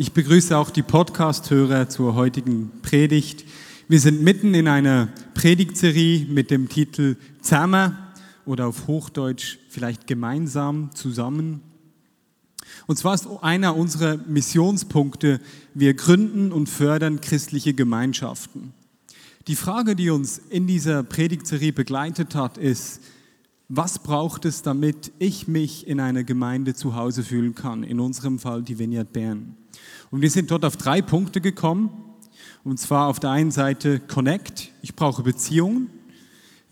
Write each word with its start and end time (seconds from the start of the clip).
Ich 0.00 0.12
begrüße 0.12 0.56
auch 0.56 0.70
die 0.70 0.82
Podcast-Hörer 0.82 1.90
zur 1.90 2.14
heutigen 2.14 2.70
Predigt. 2.80 3.44
Wir 3.86 4.00
sind 4.00 4.22
mitten 4.22 4.54
in 4.54 4.66
einer 4.66 5.08
Predigtserie 5.34 6.24
mit 6.24 6.50
dem 6.50 6.70
Titel 6.70 7.16
Zusammen 7.42 7.98
oder 8.46 8.66
auf 8.66 8.86
Hochdeutsch 8.86 9.58
vielleicht 9.68 10.06
gemeinsam 10.06 10.88
zusammen. 10.94 11.60
Und 12.86 12.96
zwar 12.96 13.12
ist 13.12 13.28
einer 13.42 13.76
unserer 13.76 14.16
Missionspunkte, 14.16 15.38
wir 15.74 15.92
gründen 15.92 16.50
und 16.50 16.70
fördern 16.70 17.20
christliche 17.20 17.74
Gemeinschaften. 17.74 18.72
Die 19.48 19.56
Frage, 19.56 19.96
die 19.96 20.08
uns 20.08 20.38
in 20.38 20.66
dieser 20.66 21.02
Predigtserie 21.02 21.74
begleitet 21.74 22.34
hat, 22.34 22.56
ist, 22.56 23.02
was 23.72 24.00
braucht 24.00 24.46
es, 24.46 24.62
damit 24.62 25.12
ich 25.20 25.46
mich 25.46 25.86
in 25.86 26.00
einer 26.00 26.24
Gemeinde 26.24 26.74
zu 26.74 26.96
Hause 26.96 27.22
fühlen 27.22 27.54
kann? 27.54 27.84
In 27.84 28.00
unserem 28.00 28.40
Fall 28.40 28.64
die 28.64 28.80
Vineyard 28.80 29.12
Bern. 29.12 29.56
Und 30.10 30.22
wir 30.22 30.30
sind 30.30 30.50
dort 30.50 30.64
auf 30.64 30.76
drei 30.76 31.00
Punkte 31.00 31.40
gekommen. 31.40 31.90
Und 32.64 32.80
zwar 32.80 33.06
auf 33.06 33.20
der 33.20 33.30
einen 33.30 33.52
Seite 33.52 34.00
Connect, 34.00 34.72
ich 34.82 34.96
brauche 34.96 35.22
Beziehungen. 35.22 35.88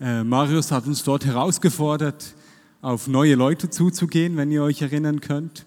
Äh, 0.01 0.25
Marius 0.25 0.73
hat 0.73 0.87
uns 0.87 1.01
dort 1.05 1.25
herausgefordert, 1.25 2.35
auf 2.81 3.07
neue 3.07 3.35
Leute 3.35 3.69
zuzugehen, 3.69 4.35
wenn 4.35 4.51
ihr 4.51 4.63
euch 4.63 4.81
erinnern 4.81 5.21
könnt. 5.21 5.65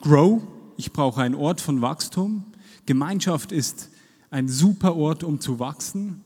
Grow, 0.00 0.42
ich 0.76 0.92
brauche 0.92 1.22
einen 1.22 1.36
Ort 1.36 1.60
von 1.60 1.82
Wachstum. 1.82 2.46
Gemeinschaft 2.84 3.52
ist 3.52 3.90
ein 4.30 4.48
super 4.48 4.96
Ort, 4.96 5.22
um 5.22 5.38
zu 5.38 5.60
wachsen. 5.60 6.24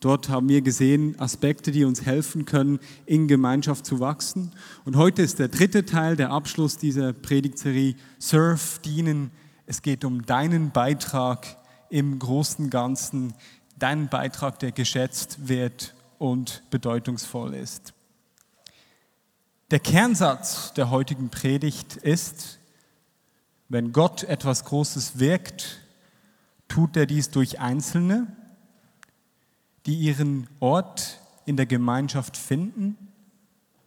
Dort 0.00 0.30
haben 0.30 0.48
wir 0.48 0.62
gesehen 0.62 1.20
Aspekte, 1.20 1.72
die 1.72 1.84
uns 1.84 2.06
helfen 2.06 2.46
können, 2.46 2.80
in 3.04 3.28
Gemeinschaft 3.28 3.84
zu 3.84 4.00
wachsen. 4.00 4.50
Und 4.86 4.96
heute 4.96 5.20
ist 5.20 5.38
der 5.38 5.48
dritte 5.48 5.84
Teil, 5.84 6.16
der 6.16 6.30
Abschluss 6.30 6.78
dieser 6.78 7.12
Predigtserie, 7.12 7.96
Surf, 8.18 8.78
Dienen. 8.78 9.30
Es 9.66 9.82
geht 9.82 10.06
um 10.06 10.24
deinen 10.24 10.70
Beitrag 10.70 11.58
im 11.90 12.18
großen 12.18 12.70
Ganzen, 12.70 13.34
deinen 13.78 14.08
Beitrag, 14.08 14.58
der 14.58 14.72
geschätzt 14.72 15.48
wird 15.48 15.94
und 16.18 16.62
bedeutungsvoll 16.70 17.52
ist. 17.52 17.92
Der 19.70 19.80
Kernsatz 19.80 20.72
der 20.72 20.90
heutigen 20.90 21.28
Predigt 21.28 21.96
ist, 21.96 22.58
wenn 23.68 23.92
Gott 23.92 24.24
etwas 24.24 24.64
Großes 24.64 25.18
wirkt, 25.18 25.82
tut 26.68 26.96
er 26.96 27.06
dies 27.06 27.30
durch 27.30 27.60
Einzelne, 27.60 28.26
die 29.86 29.94
ihren 29.94 30.48
Ort 30.60 31.20
in 31.46 31.56
der 31.56 31.66
Gemeinschaft 31.66 32.36
finden 32.36 32.96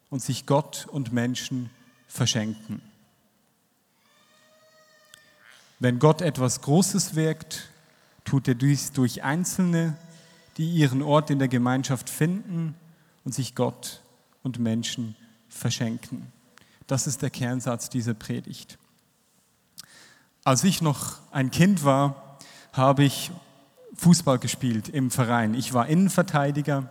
und 0.10 0.22
sich 0.22 0.46
Gott 0.46 0.88
und 0.92 1.12
Menschen 1.12 1.70
verschenken. 2.08 2.82
Wenn 5.80 6.00
Gott 6.00 6.22
etwas 6.22 6.62
Großes 6.62 7.16
wirkt, 7.16 7.70
tut 8.24 8.48
er 8.48 8.56
dies 8.56 8.92
durch 8.92 9.24
Einzelne, 9.24 9.98
die 10.58 10.70
ihren 10.70 11.02
Ort 11.02 11.30
in 11.30 11.40
der 11.40 11.48
Gemeinschaft 11.48 12.10
finden 12.10 12.76
und 13.26 13.34
sich 13.34 13.56
Gott 13.56 14.02
und 14.44 14.60
Menschen 14.60 15.16
verschenken. 15.50 16.32
Das 16.88 17.08
ist 17.08 17.22
der 17.22 17.30
Kernsatz 17.30 17.90
dieser 17.90 18.14
Predigt. 18.14 18.78
Als 20.44 20.64
ich 20.64 20.82
noch 20.82 21.20
ein 21.32 21.52
Kind 21.52 21.84
war, 21.84 22.38
habe 22.74 23.04
ich 23.04 23.32
Fußball 23.96 24.40
gespielt 24.40 24.90
im 24.90 25.12
Verein. 25.12 25.54
Ich 25.54 25.74
war 25.74 25.88
Innenverteidiger 25.88 26.90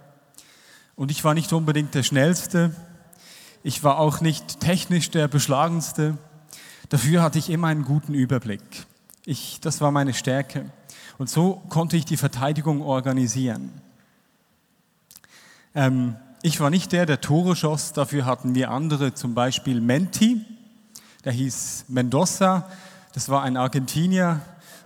und 0.97 1.11
ich 1.11 1.25
war 1.25 1.35
nicht 1.35 1.53
unbedingt 1.53 1.95
der 1.95 2.03
Schnellste. 2.03 2.75
Ich 3.63 3.83
war 3.85 3.99
auch 3.99 4.21
nicht 4.21 4.61
technisch 4.61 5.11
der 5.11 5.29
Beschlagenste. 5.29 6.17
Dafür 6.89 7.23
hatte 7.23 7.39
ich 7.39 7.51
immer 7.51 7.69
einen 7.69 7.85
guten 7.85 8.15
Überblick. 8.15 8.87
Ich, 9.25 9.61
das 9.61 9.81
war 9.81 9.91
meine 9.93 10.15
Stärke. 10.15 10.71
Und 11.19 11.31
so 11.31 11.63
konnte 11.69 11.97
ich 11.97 12.05
die 12.05 12.17
Verteidigung 12.17 12.83
organisieren. 12.83 13.71
Ähm, 15.75 16.17
ich 16.43 16.59
war 16.59 16.71
nicht 16.71 16.91
der, 16.93 17.07
der 17.07 17.21
Tore 17.21 17.55
schoss. 17.55 17.93
Dafür 17.93 18.27
hatten 18.27 18.55
wir 18.55 18.71
andere, 18.71 19.15
zum 19.15 19.35
Beispiel 19.35 19.81
Menti. 19.81 20.45
Der 21.25 21.33
hieß 21.33 21.85
Mendoza. 21.89 22.69
Das 23.13 23.29
war 23.29 23.43
ein 23.43 23.57
Argentinier, 23.57 24.41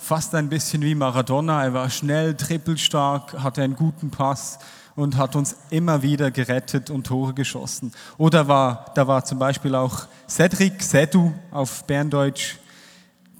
fast 0.06 0.37
ein 0.37 0.49
bisschen 0.49 0.83
wie 0.83 0.94
Maradona. 0.94 1.65
Er 1.65 1.75
war 1.75 1.91
schnell, 1.91 2.37
trippelstark, 2.37 3.43
hatte 3.43 3.62
einen 3.62 3.75
guten 3.75 4.11
Pass 4.11 4.61
und 4.94 5.17
hat 5.17 5.34
uns 5.34 5.56
immer 5.71 6.00
wieder 6.03 6.31
gerettet 6.31 6.91
und 6.91 7.09
Tore 7.09 7.34
geschossen. 7.34 7.91
Oder 8.16 8.47
war, 8.47 8.93
da 8.95 9.09
war 9.09 9.25
zum 9.25 9.41
Beispiel 9.41 9.75
auch 9.75 10.06
Cedric 10.28 10.81
Sedu 10.81 11.33
auf 11.50 11.84
Berndeutsch. 11.89 12.59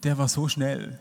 Der 0.03 0.19
war 0.19 0.27
so 0.27 0.49
schnell. 0.49 0.99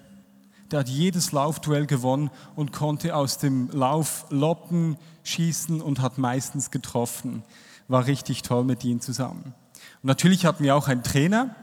Der 0.70 0.82
hat 0.82 0.90
jedes 0.90 1.32
Laufduell 1.32 1.88
gewonnen 1.88 2.30
und 2.56 2.72
konnte 2.72 3.16
aus 3.16 3.40
dem 3.40 3.72
Lauf 3.72 4.28
loppen, 4.30 4.98
schießen 5.24 5.82
und 5.82 6.00
hat 6.00 6.20
meistens 6.20 6.70
getroffen. 6.70 7.42
War 7.88 8.06
richtig 8.06 8.44
toll 8.44 8.66
mit 8.66 8.84
ihm 8.84 9.02
zusammen. 9.02 9.56
Und 10.04 10.08
natürlich 10.08 10.46
hatten 10.46 10.64
wir 10.64 10.76
auch 10.76 10.88
einen 10.88 11.02
Trainer, 11.02 11.56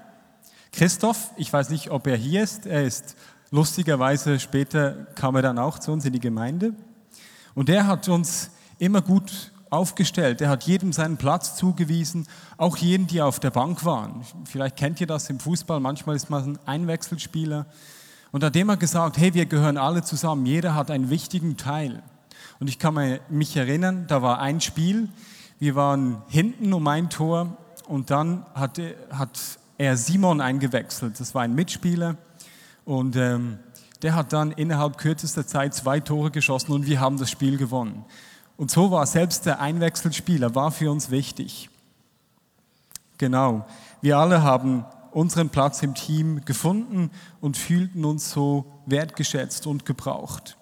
Christoph. 0.73 1.31
Ich 1.37 1.53
weiß 1.53 1.69
nicht, 1.69 1.91
ob 1.91 2.07
er 2.07 2.17
hier 2.17 2.43
ist. 2.43 2.67
Er 2.67 2.83
ist 2.83 3.15
Lustigerweise 3.53 4.41
später 4.41 5.05
kam 5.15 5.37
er 5.37 5.43
dann 5.43 5.59
auch 5.59 5.79
zu 5.79 5.93
uns 5.93 6.07
in 6.07 6.15
die 6.15 6.21
Gemeinde 6.21 6.73
und 7.55 7.69
der 7.69 7.87
hat 7.87 8.09
uns 8.09 8.51
immer 8.79 9.03
gut 9.03 9.53
aufgestellt. 9.69 10.41
Er 10.41 10.49
hat 10.49 10.65
jedem 10.65 10.91
seinen 10.91 11.19
Platz 11.19 11.55
zugewiesen, 11.57 12.27
auch 12.57 12.79
jenen, 12.79 13.09
die 13.09 13.21
auf 13.21 13.41
der 13.41 13.51
Bank 13.51 13.85
waren. 13.85 14.23
Vielleicht 14.47 14.79
kennt 14.79 15.03
ihr 15.03 15.07
das 15.07 15.29
im 15.29 15.39
Fußball, 15.39 15.81
manchmal 15.81 16.17
ist 16.17 16.31
man 16.31 16.53
ein 16.53 16.59
Einwechselspieler. 16.65 17.67
Und 18.31 18.43
hat 18.43 18.57
immer 18.57 18.79
gesagt, 18.79 19.19
hey, 19.19 19.35
wir 19.35 19.45
gehören 19.45 19.77
alle 19.77 20.03
zusammen, 20.03 20.47
jeder 20.47 20.75
hat 20.75 20.91
einen 20.91 21.11
wichtigen 21.11 21.59
Teil. 21.59 22.03
Und 22.59 22.69
ich 22.69 22.79
kann 22.79 23.19
mich 23.29 23.55
erinnern, 23.55 24.07
da 24.09 24.23
war 24.23 24.39
ein 24.41 24.63
Spiel, 24.63 25.11
wir 25.59 25.75
waren 25.75 26.23
hinten 26.29 26.73
um 26.73 26.87
ein 26.89 27.11
Tor 27.11 27.59
und 27.87 28.09
dann 28.09 28.47
hat, 28.55 28.81
hat 29.11 29.39
er 29.77 29.99
Simon 29.99 30.41
eingewechselt, 30.41 31.21
das 31.21 31.35
war 31.35 31.43
ein 31.43 31.55
Mitspieler. 31.55 32.17
Und 32.85 33.17
ähm, 33.17 33.59
der 34.03 34.15
hat 34.15 34.33
dann 34.33 34.51
innerhalb 34.51 34.99
kürzester 34.99 35.47
Zeit 35.47 35.75
zwei 35.75 36.01
Tore 36.01 36.31
geschossen 36.31 36.73
und 36.73 36.87
wir 36.87 37.01
haben 37.01 37.19
das 37.19 37.31
Spiel 37.31 37.57
gewonnen. 37.57 38.05
Und 38.57 38.71
so 38.71 38.91
war 38.91 39.07
selbst 39.07 39.47
der 39.47 39.61
Einwechselspieler 39.61 40.55
war 40.55 40.71
für 40.71 40.91
uns 40.91 41.11
wichtig. 41.11 41.71
Genau. 43.19 43.67
Wir 44.01 44.19
alle 44.19 44.43
haben 44.43 44.85
unseren 45.13 45.51
Platz 45.51 45.83
im 45.83 45.95
Team 45.95 46.45
gefunden 46.45 47.11
und 47.41 47.57
fühlten 47.57 48.05
uns 48.05 48.31
so 48.31 48.67
wertgeschätzt 48.87 49.67
und 49.67 49.85
gebraucht. 49.85 50.57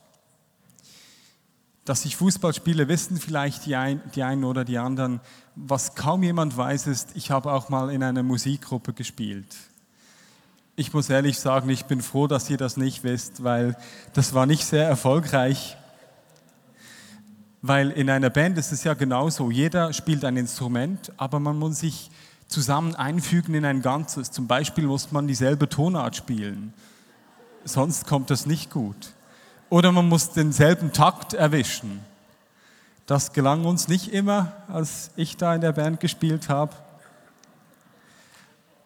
Dass 1.84 2.04
ich 2.04 2.16
Fußball 2.16 2.52
spiele, 2.52 2.88
wissen 2.88 3.16
vielleicht 3.16 3.64
die, 3.64 3.76
ein, 3.76 4.02
die 4.14 4.22
einen 4.22 4.44
oder 4.44 4.64
die 4.64 4.78
anderen. 4.78 5.20
Was 5.56 5.94
kaum 5.94 6.22
jemand 6.22 6.56
weiß, 6.56 6.86
ist, 6.88 7.10
ich 7.14 7.30
habe 7.30 7.52
auch 7.52 7.68
mal 7.70 7.90
in 7.90 8.02
einer 8.02 8.22
Musikgruppe 8.22 8.92
gespielt. 8.92 9.56
Ich 10.80 10.94
muss 10.94 11.10
ehrlich 11.10 11.38
sagen, 11.38 11.68
ich 11.68 11.84
bin 11.84 12.00
froh, 12.00 12.26
dass 12.26 12.48
ihr 12.48 12.56
das 12.56 12.78
nicht 12.78 13.04
wisst, 13.04 13.44
weil 13.44 13.76
das 14.14 14.32
war 14.32 14.46
nicht 14.46 14.64
sehr 14.64 14.88
erfolgreich. 14.88 15.76
Weil 17.60 17.90
in 17.90 18.08
einer 18.08 18.30
Band 18.30 18.56
ist 18.56 18.72
es 18.72 18.82
ja 18.84 18.94
genauso. 18.94 19.50
Jeder 19.50 19.92
spielt 19.92 20.24
ein 20.24 20.38
Instrument, 20.38 21.12
aber 21.18 21.38
man 21.38 21.58
muss 21.58 21.80
sich 21.80 22.10
zusammen 22.48 22.94
einfügen 22.94 23.52
in 23.52 23.66
ein 23.66 23.82
Ganzes. 23.82 24.30
Zum 24.30 24.46
Beispiel 24.46 24.86
muss 24.86 25.12
man 25.12 25.28
dieselbe 25.28 25.68
Tonart 25.68 26.16
spielen. 26.16 26.72
Sonst 27.66 28.06
kommt 28.06 28.30
das 28.30 28.46
nicht 28.46 28.70
gut. 28.70 29.12
Oder 29.68 29.92
man 29.92 30.08
muss 30.08 30.30
denselben 30.30 30.94
Takt 30.94 31.34
erwischen. 31.34 32.00
Das 33.04 33.34
gelang 33.34 33.66
uns 33.66 33.86
nicht 33.86 34.14
immer, 34.14 34.52
als 34.66 35.10
ich 35.16 35.36
da 35.36 35.54
in 35.54 35.60
der 35.60 35.72
Band 35.72 36.00
gespielt 36.00 36.48
habe. 36.48 36.72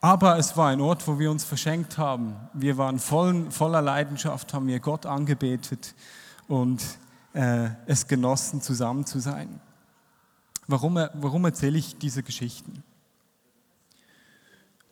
Aber 0.04 0.36
es 0.36 0.54
war 0.54 0.68
ein 0.68 0.82
Ort, 0.82 1.08
wo 1.08 1.18
wir 1.18 1.30
uns 1.30 1.44
verschenkt 1.44 1.96
haben. 1.96 2.36
Wir 2.52 2.76
waren 2.76 2.98
voll, 2.98 3.50
voller 3.50 3.80
Leidenschaft, 3.80 4.52
haben 4.52 4.66
wir 4.66 4.78
Gott 4.78 5.06
angebetet 5.06 5.94
und 6.46 6.84
äh, 7.32 7.70
es 7.86 8.06
genossen, 8.06 8.60
zusammen 8.60 9.06
zu 9.06 9.18
sein. 9.18 9.62
Warum, 10.66 10.96
warum 11.14 11.46
erzähle 11.46 11.78
ich 11.78 11.96
diese 11.96 12.22
Geschichten? 12.22 12.84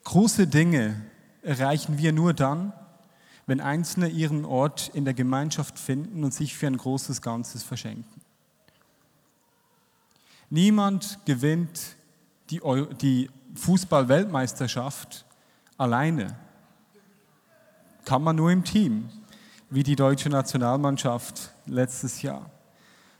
Große 0.04 0.46
Dinge 0.46 0.98
erreichen 1.42 1.98
wir 1.98 2.14
nur 2.14 2.32
dann, 2.32 2.72
wenn 3.44 3.60
Einzelne 3.60 4.08
ihren 4.08 4.46
Ort 4.46 4.88
in 4.94 5.04
der 5.04 5.12
Gemeinschaft 5.12 5.78
finden 5.78 6.25
und 6.25 6.32
sich 6.32 6.56
für 6.56 6.69
ein 6.69 6.78
großes 6.78 7.20
Ganzes 7.20 7.62
verschenken. 7.62 8.22
Niemand 10.48 11.19
gewinnt 11.26 11.96
die, 12.48 12.62
die 13.02 13.28
Fußball-Weltmeisterschaft 13.54 15.25
alleine. 15.76 16.37
Kann 18.04 18.22
man 18.22 18.37
nur 18.37 18.50
im 18.50 18.64
Team, 18.64 19.08
wie 19.70 19.82
die 19.82 19.96
deutsche 19.96 20.28
Nationalmannschaft 20.28 21.50
letztes 21.66 22.22
Jahr. 22.22 22.50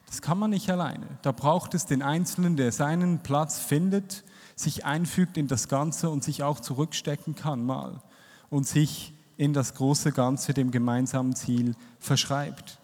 Das 0.07 0.21
kann 0.21 0.39
man 0.39 0.51
nicht 0.51 0.69
alleine. 0.69 1.07
Da 1.23 1.33
braucht 1.33 1.75
es 1.75 1.87
den 1.87 2.03
Einzelnen, 2.03 2.57
der 2.57 2.73
seinen 2.73 3.21
Platz 3.21 3.59
findet, 3.59 4.25
sich 4.55 4.85
einfügt 4.85 5.39
in 5.39 5.49
das 5.49 5.69
Ganze 5.69 6.11
und 6.11 6.23
sich 6.23 6.43
auch 6.43 6.61
zurückstecken 6.61 7.35
kann 7.35 7.65
mal 7.65 8.03
und 8.51 8.67
sich 8.67 9.15
in 9.39 9.55
das 9.55 9.75
große 9.75 10.13
Ganze, 10.13 10.53
dem 10.53 10.71
gemeinsamen 10.71 11.35
Ziel 11.35 11.75
verschreibt. 11.99 12.79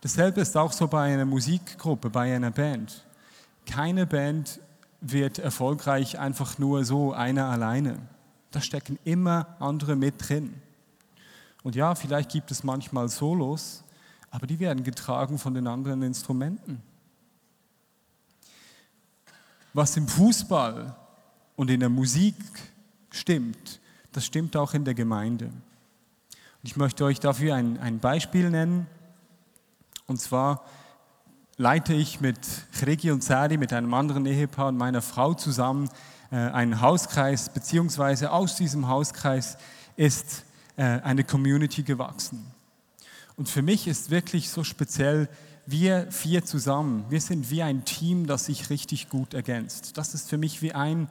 Dasselbe 0.00 0.40
ist 0.40 0.56
auch 0.56 0.72
so 0.72 0.88
bei 0.88 1.12
einer 1.12 1.24
Musikgruppe, 1.24 2.10
bei 2.10 2.34
einer 2.34 2.50
Band. 2.50 3.04
Keine 3.66 4.06
Band 4.06 4.60
wird 5.12 5.38
erfolgreich 5.38 6.18
einfach 6.18 6.58
nur 6.58 6.84
so, 6.84 7.12
einer 7.12 7.46
alleine. 7.46 7.98
Da 8.50 8.60
stecken 8.60 8.98
immer 9.04 9.56
andere 9.60 9.96
mit 9.96 10.28
drin. 10.28 10.54
Und 11.62 11.74
ja, 11.74 11.94
vielleicht 11.94 12.30
gibt 12.30 12.50
es 12.50 12.64
manchmal 12.64 13.08
Solos, 13.08 13.84
aber 14.30 14.46
die 14.46 14.58
werden 14.58 14.84
getragen 14.84 15.38
von 15.38 15.54
den 15.54 15.66
anderen 15.66 16.02
Instrumenten. 16.02 16.82
Was 19.72 19.96
im 19.96 20.08
Fußball 20.08 20.94
und 21.56 21.70
in 21.70 21.80
der 21.80 21.88
Musik 21.88 22.36
stimmt, 23.10 23.80
das 24.12 24.24
stimmt 24.24 24.56
auch 24.56 24.74
in 24.74 24.84
der 24.84 24.94
Gemeinde. 24.94 25.46
Und 25.46 25.54
ich 26.62 26.76
möchte 26.76 27.04
euch 27.04 27.20
dafür 27.20 27.56
ein, 27.56 27.78
ein 27.78 27.98
Beispiel 27.98 28.50
nennen. 28.50 28.86
Und 30.06 30.20
zwar 30.20 30.64
leite 31.56 31.94
ich 31.94 32.20
mit 32.20 32.38
Chregi 32.72 33.10
und 33.10 33.22
Sari, 33.22 33.56
mit 33.56 33.72
einem 33.72 33.94
anderen 33.94 34.26
Ehepaar 34.26 34.68
und 34.68 34.76
meiner 34.76 35.02
Frau 35.02 35.34
zusammen 35.34 35.88
äh, 36.30 36.36
einen 36.36 36.80
Hauskreis, 36.80 37.48
beziehungsweise 37.48 38.32
aus 38.32 38.56
diesem 38.56 38.88
Hauskreis 38.88 39.56
ist 39.96 40.44
äh, 40.76 40.82
eine 40.82 41.22
Community 41.22 41.82
gewachsen. 41.82 42.44
Und 43.36 43.48
für 43.48 43.62
mich 43.62 43.86
ist 43.86 44.10
wirklich 44.10 44.50
so 44.50 44.64
speziell, 44.64 45.28
wir 45.66 46.10
vier 46.10 46.44
zusammen, 46.44 47.04
wir 47.08 47.20
sind 47.20 47.50
wie 47.50 47.62
ein 47.62 47.84
Team, 47.84 48.26
das 48.26 48.46
sich 48.46 48.68
richtig 48.68 49.08
gut 49.08 49.32
ergänzt. 49.32 49.96
Das 49.96 50.12
ist 50.12 50.28
für 50.28 50.36
mich 50.36 50.60
wie 50.60 50.72
ein, 50.72 51.08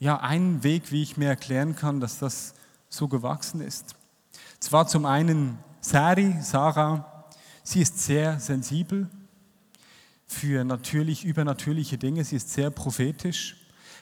ja, 0.00 0.20
ein 0.20 0.62
Weg, 0.62 0.90
wie 0.90 1.02
ich 1.02 1.16
mir 1.16 1.28
erklären 1.28 1.76
kann, 1.76 2.00
dass 2.00 2.18
das 2.18 2.54
so 2.88 3.06
gewachsen 3.06 3.60
ist. 3.60 3.94
Zwar 4.58 4.86
zum 4.88 5.04
einen 5.04 5.58
Sari, 5.80 6.36
Sarah, 6.40 7.24
sie 7.62 7.82
ist 7.82 7.98
sehr 8.00 8.40
sensibel 8.40 9.08
für 10.26 10.64
natürlich 10.64 11.24
übernatürliche 11.24 11.98
Dinge, 11.98 12.24
sie 12.24 12.36
ist 12.36 12.52
sehr 12.52 12.70
prophetisch. 12.70 13.56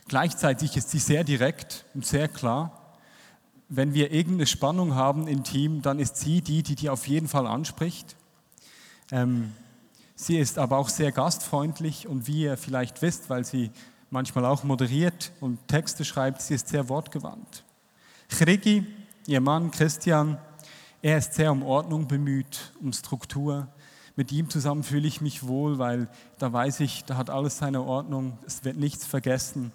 Gleichzeitig 0.09 0.77
ist 0.77 0.91
sie 0.91 0.99
sehr 0.99 1.25
direkt 1.25 1.85
und 1.95 2.07
sehr 2.07 2.29
klar 2.29 2.83
wenn 3.75 3.95
wir 3.95 4.13
irgendeine 4.13 4.47
Spannung 4.47 4.95
haben 4.95 5.27
im 5.29 5.45
Team, 5.45 5.81
dann 5.81 5.99
ist 5.99 6.19
sie 6.19 6.43
die, 6.43 6.63
die 6.63 6.75
die 6.75 6.91
auf 6.91 7.09
jeden 7.09 7.27
Fall 7.27 7.47
anspricht. 7.47 8.17
Ähm, 9.11 9.53
sie 10.15 10.39
ist 10.39 10.59
aber 10.59 10.77
auch 10.77 10.91
sehr 10.91 11.11
gastfreundlich 11.11 12.07
und 12.07 12.27
wie 12.27 12.43
ihr 12.43 12.59
vielleicht 12.59 13.01
wisst, 13.01 13.31
weil 13.31 13.47
sie 13.47 13.71
manchmal 14.11 14.45
auch 14.45 14.63
moderiert 14.63 15.33
und 15.41 15.67
Texte 15.69 16.05
schreibt, 16.05 16.43
sie 16.43 16.55
ist 16.55 16.69
sehr 16.69 16.91
wortgewandt. 16.91 17.65
Chrigi, 18.29 18.87
ihr 19.27 19.41
Mann 19.41 19.71
Christian, 19.71 20.37
er 21.01 21.17
ist 21.17 21.33
sehr 21.33 21.51
um 21.51 21.63
Ordnung 21.63 22.07
bemüht, 22.07 22.75
um 22.79 22.93
Struktur. 22.93 23.69
Mit 24.17 24.31
ihm 24.33 24.51
zusammen 24.51 24.83
fühle 24.83 25.09
ich 25.09 25.21
mich 25.21 25.47
wohl, 25.47 25.79
weil 25.79 26.09
da 26.39 26.53
weiß 26.53 26.81
ich, 26.81 27.05
da 27.05 27.17
hat 27.17 27.31
alles 27.31 27.59
seine 27.59 27.83
Ordnung, 27.83 28.39
es 28.47 28.65
wird 28.65 28.77
nichts 28.77 29.07
vergessen. 29.07 29.73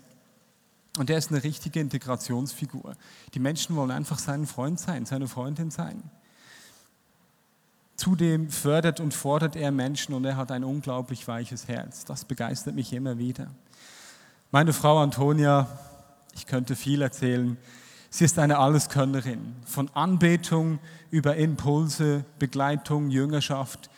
Und 0.98 1.10
er 1.10 1.18
ist 1.18 1.32
eine 1.32 1.44
richtige 1.44 1.80
Integrationsfigur. 1.80 2.96
Die 3.34 3.40
Menschen 3.40 3.76
wollen 3.76 3.92
einfach 3.92 4.20
sein 4.20 4.48
Freund 4.48 4.80
sein, 4.80 5.06
seine 5.06 5.28
Freundin 5.28 5.72
sein. 5.72 6.04
Zudem 7.96 8.50
fördert 8.50 9.00
und 9.00 9.14
fordert 9.14 9.56
er 9.56 9.72
Menschen 9.72 10.14
und 10.14 10.24
er 10.24 10.38
hat 10.38 10.52
ein 10.52 10.64
unglaublich 10.64 11.28
weiches 11.28 11.68
Herz. 11.68 12.06
Das 12.06 12.26
begeistert 12.26 12.76
mich 12.76 12.94
immer 12.94 13.18
wieder. 13.18 13.50
Meine 14.52 14.72
Frau 14.72 15.00
Antonia, 15.00 15.68
ich 16.34 16.46
könnte 16.46 16.76
viel 16.76 17.02
erzählen, 17.02 17.58
sie 18.12 18.26
ist 18.26 18.38
eine 18.38 18.60
Alleskönnerin. 18.60 19.56
Von 19.66 19.90
Anbetung 19.96 20.80
über 21.10 21.36
Impulse, 21.38 22.24
Begleitung, 22.38 23.10
Jüngerschaft. 23.10 23.90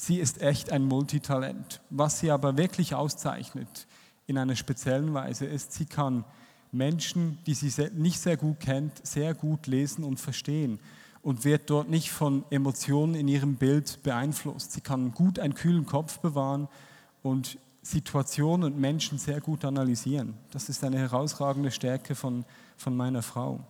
Sie 0.00 0.20
ist 0.20 0.42
echt 0.42 0.70
ein 0.70 0.84
Multitalent. 0.84 1.80
Was 1.90 2.20
sie 2.20 2.30
aber 2.30 2.56
wirklich 2.56 2.94
auszeichnet 2.94 3.88
in 4.28 4.38
einer 4.38 4.54
speziellen 4.54 5.12
Weise 5.12 5.44
ist, 5.44 5.72
sie 5.72 5.86
kann 5.86 6.24
Menschen, 6.70 7.40
die 7.46 7.54
sie 7.54 7.90
nicht 7.96 8.20
sehr 8.20 8.36
gut 8.36 8.60
kennt, 8.60 9.04
sehr 9.04 9.34
gut 9.34 9.66
lesen 9.66 10.04
und 10.04 10.20
verstehen 10.20 10.78
und 11.20 11.44
wird 11.44 11.68
dort 11.68 11.90
nicht 11.90 12.12
von 12.12 12.44
Emotionen 12.50 13.16
in 13.16 13.26
ihrem 13.26 13.56
Bild 13.56 14.04
beeinflusst. 14.04 14.70
Sie 14.70 14.82
kann 14.82 15.10
gut 15.14 15.40
einen 15.40 15.54
kühlen 15.54 15.84
Kopf 15.84 16.20
bewahren 16.20 16.68
und 17.24 17.58
Situationen 17.82 18.72
und 18.72 18.78
Menschen 18.78 19.18
sehr 19.18 19.40
gut 19.40 19.64
analysieren. 19.64 20.34
Das 20.52 20.68
ist 20.68 20.84
eine 20.84 20.98
herausragende 20.98 21.72
Stärke 21.72 22.14
von, 22.14 22.44
von 22.76 22.96
meiner 22.96 23.22
Frau. 23.22 23.64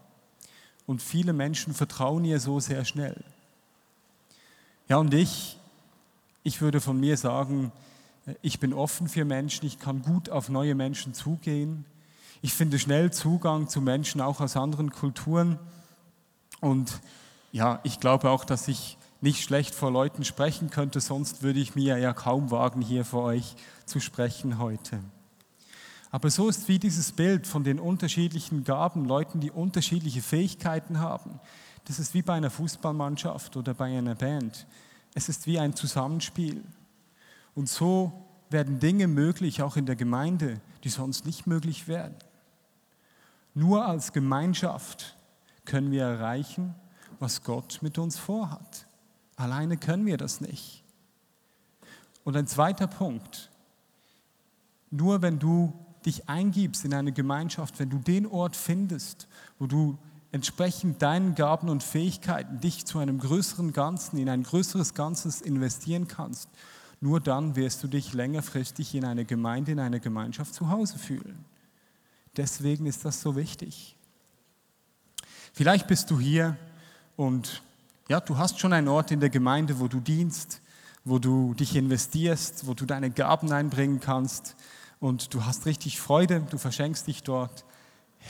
Und 0.85 1.01
viele 1.01 1.33
Menschen 1.33 1.73
vertrauen 1.73 2.27
ihr 2.27 2.39
so 2.39 2.61
sehr 2.61 2.85
schnell. 2.85 3.25
Ja, 4.91 4.99
und 4.99 5.15
ich, 5.15 5.59
ich 6.49 6.61
würde 6.61 6.81
von 6.81 6.99
mir 6.99 7.17
sagen, 7.17 7.71
ich 8.43 8.59
bin 8.59 8.75
offen 8.75 9.09
für 9.09 9.25
Menschen, 9.25 9.67
ich 9.67 9.79
kann 9.79 10.03
gut 10.03 10.29
auf 10.29 10.49
neue 10.49 10.75
Menschen 10.75 11.15
zugehen 11.15 11.85
ich 12.41 12.53
finde 12.53 12.79
schnell 12.79 13.13
Zugang 13.13 13.69
zu 13.69 13.81
Menschen 13.81 14.21
auch 14.21 14.41
aus 14.41 14.57
anderen 14.57 14.93
Kulturen. 14.93 15.59
Und 16.61 17.01
ja, 17.53 17.81
ich 17.83 17.99
glaube 18.01 18.31
auch, 18.31 18.45
dass 18.45 18.69
ich 18.69 18.97
nicht 19.21 19.43
schlecht 19.43 19.75
vor 19.75 19.91
Leuten 19.91 20.25
sprechen 20.25 20.71
könnte, 20.71 21.01
sonst 21.01 21.43
würde 21.43 21.59
ich 21.59 21.75
mir 21.75 21.99
ja 21.99 22.13
kaum 22.13 22.51
wagen, 22.53 22.81
hier 22.81 23.05
vor 23.05 23.25
euch 23.25 23.57
zu 23.85 23.99
sprechen 23.99 24.59
heute. 24.59 25.01
Aber 26.11 26.31
so 26.31 26.49
ist 26.49 26.69
wie 26.69 26.79
dieses 26.79 27.13
Bild 27.13 27.47
von 27.47 27.65
den 27.65 27.81
unterschiedlichen 27.81 28.63
Gaben, 28.65 29.05
Leuten, 29.05 29.41
die 29.41 29.51
unterschiedliche 29.51 30.23
Fähigkeiten 30.23 31.01
haben. 31.01 31.41
Das 31.87 31.99
ist 31.99 32.15
wie 32.15 32.23
bei 32.23 32.35
einer 32.35 32.51
Fußballmannschaft 32.51 33.57
oder 33.57 33.75
bei 33.75 33.99
einer 33.99 34.15
Band. 34.15 34.67
Es 35.15 35.29
ist 35.29 35.47
wie 35.47 35.59
ein 35.59 35.75
Zusammenspiel. 35.75 36.65
Und 37.55 37.69
so 37.69 38.13
werden 38.51 38.79
Dinge 38.79 39.09
möglich, 39.09 39.63
auch 39.63 39.77
in 39.77 39.87
der 39.87 39.97
Gemeinde, 39.97 40.61
die 40.85 40.89
sonst 40.89 41.27
nicht 41.27 41.47
möglich 41.47 41.89
wären. 41.89 42.15
Nur 43.55 43.87
als 43.87 44.13
Gemeinschaft 44.13 45.17
können 45.65 45.91
wir 45.91 46.05
erreichen, 46.05 46.75
was 47.19 47.43
Gott 47.43 47.81
mit 47.83 47.99
uns 47.99 48.17
vorhat. 48.17 48.87
Alleine 49.37 49.77
können 49.77 50.07
wir 50.07 50.17
das 50.17 50.41
nicht. 50.41 50.85
Und 52.25 52.37
ein 52.37 52.47
zweiter 52.47 52.87
Punkt. 52.87 53.51
Nur 54.91 55.23
wenn 55.23 55.39
du 55.39 55.73
dich 56.07 56.29
eingibst 56.29 56.85
in 56.85 56.95
eine 56.95 57.13
Gemeinschaft, 57.13 57.79
wenn 57.79 57.91
du 57.91 57.99
den 57.99 58.27
Ort 58.27 58.57
findest, 58.57 59.29
wo 59.59 59.67
du 59.67 59.99
entsprechend 60.33 61.03
deinen 61.03 61.35
Gaben 61.35 61.69
und 61.69 61.83
Fähigkeiten 61.83 62.61
dich 62.61 62.85
zu 62.85 62.99
einem 62.99 63.19
größeren 63.19 63.73
Ganzen, 63.73 64.19
in 64.19 64.29
ein 64.29 64.43
größeres 64.43 64.95
Ganzes 64.95 65.41
investieren 65.41 66.07
kannst, 66.09 66.49
nur 67.01 67.21
dann 67.21 67.57
wirst 67.57 67.83
du 67.83 67.89
dich 67.89 68.13
längerfristig 68.13 68.95
in 68.95 69.05
einer 69.05 69.25
Gemeinde, 69.25 69.73
in 69.73 69.81
einer 69.81 70.01
Gemeinschaft 70.01 70.55
zu 70.55 70.69
Hause 70.69 70.99
fühlen. 70.99 71.45
Deswegen 72.37 72.87
ist 72.87 73.05
das 73.05 73.21
so 73.21 73.37
wichtig. 73.37 73.97
Vielleicht 75.53 75.87
bist 75.87 76.11
du 76.11 76.21
hier 76.21 76.57
und 77.17 77.63
ja, 78.09 78.21
du 78.21 78.39
hast 78.39 78.59
schon 78.59 78.73
einen 78.73 78.89
Ort 78.89 79.11
in 79.11 79.21
der 79.21 79.31
Gemeinde, 79.31 79.81
wo 79.81 79.89
du 79.89 80.01
dienst, 80.01 80.61
wo 81.05 81.19
du 81.19 81.55
dich 81.55 81.75
investierst, 81.75 82.67
wo 82.67 82.75
du 82.75 82.85
deine 82.85 83.11
Gaben 83.11 83.53
einbringen 83.53 84.01
kannst 84.01 84.57
und 85.01 85.33
du 85.35 85.45
hast 85.45 85.67
richtig 85.67 86.01
Freude, 86.01 86.47
du 86.51 86.59
verschenkst 86.59 87.07
dich 87.07 87.23
dort. 87.23 87.65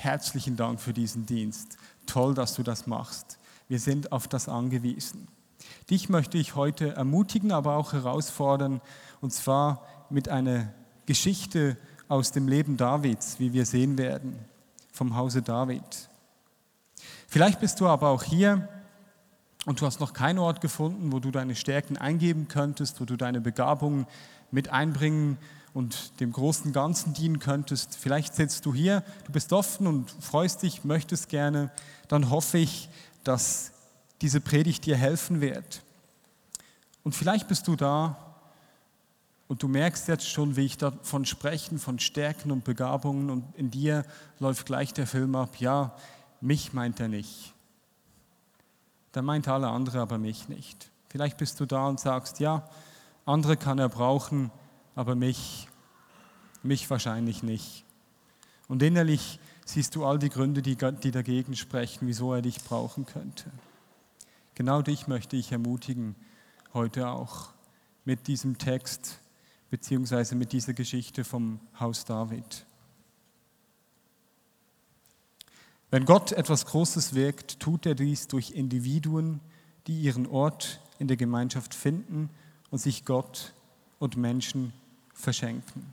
Herzlichen 0.01 0.57
Dank 0.57 0.81
für 0.81 0.93
diesen 0.93 1.27
Dienst. 1.27 1.77
Toll, 2.07 2.33
dass 2.33 2.55
du 2.55 2.63
das 2.63 2.87
machst. 2.87 3.37
Wir 3.67 3.81
sind 3.81 4.13
auf 4.13 4.29
das 4.29 4.49
angewiesen. 4.49 5.27
Dich 5.91 6.09
möchte 6.09 6.39
ich 6.39 6.55
heute 6.55 6.95
ermutigen, 6.95 7.51
aber 7.51 7.77
auch 7.77 7.93
herausfordern, 7.93 8.81
und 9.21 9.33
zwar 9.33 9.85
mit 10.09 10.29
einer 10.29 10.73
Geschichte 11.07 11.77
aus 12.07 12.31
dem 12.31 12.47
Leben 12.47 12.77
Davids, 12.77 13.41
wie 13.41 13.53
wir 13.53 13.67
sehen 13.67 13.99
werden, 13.99 14.39
vom 14.93 15.17
Hause 15.17 15.43
David. 15.43 16.09
Vielleicht 17.27 17.59
bist 17.59 17.81
du 17.81 17.89
aber 17.89 18.11
auch 18.11 18.23
hier 18.23 18.69
und 19.67 19.81
du 19.81 19.87
hast 19.87 19.99
noch 19.99 20.13
keinen 20.13 20.39
Ort 20.39 20.61
gefunden, 20.61 21.11
wo 21.11 21.19
du 21.19 21.33
deine 21.33 21.57
Stärken 21.57 21.97
eingeben 21.97 22.47
könntest, 22.47 23.01
wo 23.01 23.05
du 23.05 23.17
deine 23.17 23.41
Begabungen 23.41 24.07
mit 24.53 24.69
einbringen 24.69 25.39
und 25.75 26.19
dem 26.21 26.33
großen 26.33 26.73
Ganzen 26.73 27.15
dienen 27.15 27.39
könntest. 27.39 27.97
Vielleicht 27.97 28.35
sitzt 28.35 28.67
du 28.67 28.75
hier, 28.75 29.03
du 29.27 29.33
bist 29.33 29.53
offen 29.53 29.87
und 29.87 30.11
freust 30.21 30.63
dich, 30.63 30.85
möchtest 30.85 31.29
gerne, 31.29 31.71
dann 32.09 32.31
hoffe 32.31 32.59
ich, 32.59 32.89
dass 33.25 33.73
diese 34.21 34.41
Predigt 34.41 34.87
dir 34.87 34.97
helfen 34.97 35.41
wird. 35.41 35.83
Und 37.05 37.15
vielleicht 37.15 37.49
bist 37.49 37.69
du 37.69 37.77
da 37.77 38.17
und 39.47 39.63
du 39.63 39.69
merkst 39.69 40.09
jetzt 40.09 40.29
schon, 40.29 40.57
wie 40.57 40.67
ich 40.67 40.77
davon 40.77 41.25
spreche, 41.25 41.79
von 41.79 41.99
Stärken 41.99 42.51
und 42.51 42.65
Begabungen 42.65 43.31
und 43.31 43.45
in 43.57 43.71
dir 43.71 44.05
läuft 44.39 44.67
gleich 44.67 44.93
der 44.93 45.07
Film 45.07 45.35
ab, 45.35 45.57
ja, 45.59 45.95
mich 46.41 46.73
meint 46.73 47.01
er 47.01 47.09
nicht. 47.09 47.55
Da 49.13 49.23
meint 49.23 49.49
alle 49.49 49.69
andere, 49.69 50.01
aber 50.01 50.19
mich 50.19 50.49
nicht. 50.49 50.91
Vielleicht 51.09 51.39
bist 51.39 51.59
du 51.61 51.67
da 51.67 51.89
und 51.89 51.99
sagst, 51.99 52.41
ja, 52.41 52.69
andere 53.25 53.57
kann 53.57 53.79
er 53.79 53.89
brauchen, 53.89 54.51
aber 54.99 55.15
mich, 55.15 55.69
mich 56.65 56.91
wahrscheinlich 56.91 57.45
nicht. 57.45 57.85
Und 58.67 58.83
innerlich 58.83 59.39
siehst 59.65 59.95
du 59.95 60.05
all 60.05 60.19
die 60.19 60.29
Gründe, 60.29 60.61
die, 60.61 60.77
die 60.77 61.13
dagegen 61.13 61.55
sprechen, 61.55 62.09
wieso 62.09 62.35
er 62.35 62.43
dich 62.43 62.65
brauchen 62.65 63.07
könnte. 63.07 63.49
Genau 64.57 64.83
dich 64.83 65.07
möchte 65.07 65.37
ich 65.37 65.53
ermutigen, 65.53 66.17
heute 66.75 67.11
auch 67.11 67.51
mit 68.05 68.27
diesem 68.27 68.59
Text 68.59 69.21
beziehungsweise 69.71 70.35
mit 70.35 70.51
dieser 70.51 70.73
Geschichte 70.73 71.23
vom 71.23 71.61
Haus 71.79 72.05
David. 72.05 72.67
Wenn 75.93 76.07
Gott 76.07 76.33
etwas 76.33 76.67
Großes 76.67 77.15
wirkt, 77.15 77.61
tut 77.61 77.87
er 77.87 77.95
dies 77.95 78.27
durch 78.27 78.51
Individuen, 78.51 79.39
die 79.87 80.01
ihren 80.01 80.27
Ort 80.27 80.81
in 80.99 81.07
der 81.07 81.17
Gemeinschaft 81.17 81.73
finden 81.73 82.31
und 82.71 82.81
sich 82.81 83.05
Gott 83.05 83.55
und 84.01 84.17
Menschen 84.17 84.73
verschenken. 85.19 85.93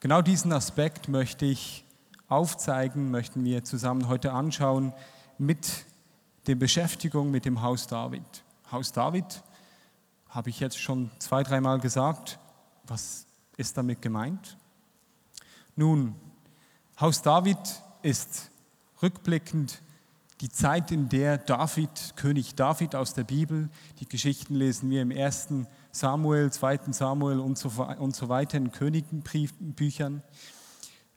Genau 0.00 0.22
diesen 0.22 0.52
Aspekt 0.52 1.08
möchte 1.08 1.46
ich 1.46 1.84
aufzeigen, 2.28 3.10
möchten 3.10 3.44
wir 3.44 3.64
zusammen 3.64 4.08
heute 4.08 4.32
anschauen 4.32 4.92
mit 5.38 5.86
der 6.46 6.54
Beschäftigung 6.54 7.30
mit 7.30 7.44
dem 7.44 7.62
Haus 7.62 7.86
David. 7.86 8.22
Haus 8.70 8.92
David 8.92 9.42
habe 10.28 10.50
ich 10.50 10.60
jetzt 10.60 10.78
schon 10.78 11.10
zwei, 11.18 11.42
dreimal 11.42 11.80
gesagt. 11.80 12.38
Was 12.84 13.26
ist 13.56 13.76
damit 13.76 14.02
gemeint? 14.02 14.56
Nun, 15.74 16.14
Haus 17.00 17.22
David 17.22 17.58
ist 18.02 18.50
rückblickend 19.02 19.80
die 20.42 20.50
Zeit, 20.50 20.92
in 20.92 21.08
der 21.08 21.38
David, 21.38 22.12
König 22.16 22.54
David 22.54 22.94
aus 22.94 23.14
der 23.14 23.24
Bibel, 23.24 23.70
die 24.00 24.08
Geschichten 24.08 24.54
lesen 24.54 24.90
wir 24.90 25.00
im 25.00 25.10
ersten 25.10 25.66
Samuel, 25.98 26.52
zweiten 26.52 26.92
Samuel 26.92 27.40
und 27.40 27.56
so, 27.56 27.70
und 27.98 28.14
so 28.14 28.28
weiter 28.28 28.58
in 28.58 28.70
Königenbüchern. 28.70 30.22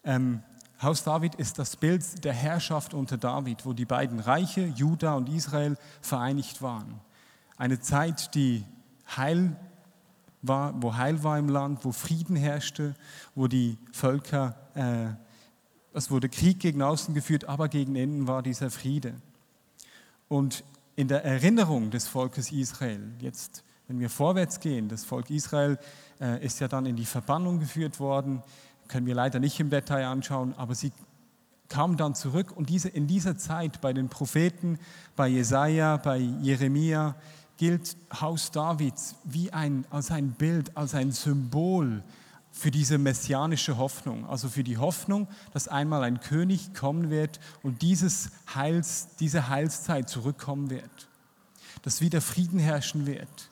Ähm, 0.06 0.42
Haus 0.82 1.04
David 1.04 1.36
ist 1.36 1.60
das 1.60 1.76
Bild 1.76 2.24
der 2.24 2.32
Herrschaft 2.32 2.94
unter 2.94 3.18
David, 3.18 3.66
wo 3.66 3.74
die 3.74 3.84
beiden 3.84 4.22
Reiche, 4.22 4.66
Juda 4.68 5.16
und 5.16 5.28
Israel, 5.28 5.76
vereinigt 6.02 6.62
waren. 6.62 7.02
Eine 7.58 7.82
Zeit, 7.82 8.34
die 8.36 8.64
Heil 9.18 9.58
war, 10.42 10.74
wo 10.82 10.96
Heil 10.96 11.22
war 11.24 11.38
im 11.38 11.50
Land, 11.50 11.84
wo 11.84 11.92
Frieden 11.92 12.38
herrschte, 12.38 12.96
wo 13.36 13.48
die 13.48 13.78
Völker, 13.92 14.56
äh, 14.76 15.08
es 15.92 16.10
wurde 16.10 16.30
Krieg 16.30 16.62
gegen 16.62 16.82
außen 16.82 17.14
geführt, 17.14 17.50
aber 17.50 17.68
gegen 17.68 17.96
innen 17.96 18.28
war 18.28 18.42
dieser 18.42 18.72
Friede. 18.72 19.16
Und 20.30 20.64
in 20.96 21.10
der 21.10 21.26
Erinnerung 21.26 21.92
des 21.92 22.08
Volkes 22.08 22.54
Israel, 22.54 23.12
jetzt 23.20 23.66
wenn 23.90 24.00
wir 24.00 24.10
vorwärts 24.10 24.60
gehen, 24.60 24.88
das 24.88 25.04
Volk 25.04 25.32
Israel 25.32 25.80
äh, 26.22 26.46
ist 26.46 26.60
ja 26.60 26.68
dann 26.68 26.86
in 26.86 26.96
die 26.96 27.06
Verbannung 27.06 27.60
geführt 27.60 28.00
worden, 28.00 28.44
können 28.88 29.08
wir 29.08 29.16
leider 29.16 29.40
nicht 29.40 29.60
im 29.60 29.72
Detail 29.72 30.06
anschauen, 30.06 30.54
aber 30.58 30.76
sie 30.76 30.92
kamen 31.70 31.98
dann 31.98 32.14
zurück 32.14 32.56
und 32.56 32.70
diese, 32.70 32.88
in 32.88 33.08
dieser 33.08 33.38
Zeit 33.38 33.82
bei 33.82 33.92
den 33.92 34.08
Propheten, 34.08 34.78
bei 35.16 35.28
Jesaja, 35.28 35.98
bei 35.98 36.18
Jeremia, 36.18 37.16
gilt 37.58 37.98
Haus 38.22 38.52
Davids 38.52 39.16
wie 39.24 39.52
ein, 39.52 39.86
als 39.90 40.12
ein 40.12 40.32
Bild, 40.32 40.78
als 40.78 40.94
ein 40.94 41.12
Symbol 41.12 42.04
für 42.52 42.70
diese 42.70 43.00
messianische 43.00 43.78
Hoffnung, 43.78 44.28
also 44.28 44.50
für 44.50 44.64
die 44.64 44.78
Hoffnung, 44.78 45.28
dass 45.52 45.68
einmal 45.68 46.04
ein 46.04 46.20
König 46.20 46.76
kommen 46.76 47.10
wird 47.10 47.40
und 47.64 47.82
dieses 47.82 48.30
Heils, 48.54 49.16
diese 49.20 49.50
Heilszeit 49.50 50.10
zurückkommen 50.10 50.70
wird, 50.70 51.10
dass 51.82 52.02
wieder 52.02 52.22
Frieden 52.22 52.60
herrschen 52.60 53.08
wird, 53.08 53.49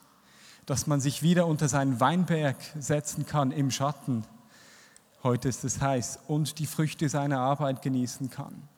dass 0.68 0.86
man 0.86 1.00
sich 1.00 1.22
wieder 1.22 1.46
unter 1.46 1.66
seinen 1.66 1.98
Weinberg 1.98 2.56
setzen 2.78 3.24
kann 3.24 3.52
im 3.52 3.70
Schatten. 3.70 4.26
Heute 5.22 5.48
ist 5.48 5.64
es 5.64 5.80
heiß 5.80 6.18
und 6.28 6.58
die 6.58 6.66
Früchte 6.66 7.08
seiner 7.08 7.40
Arbeit 7.40 7.80
genießen 7.80 8.28
kann. 8.28 8.68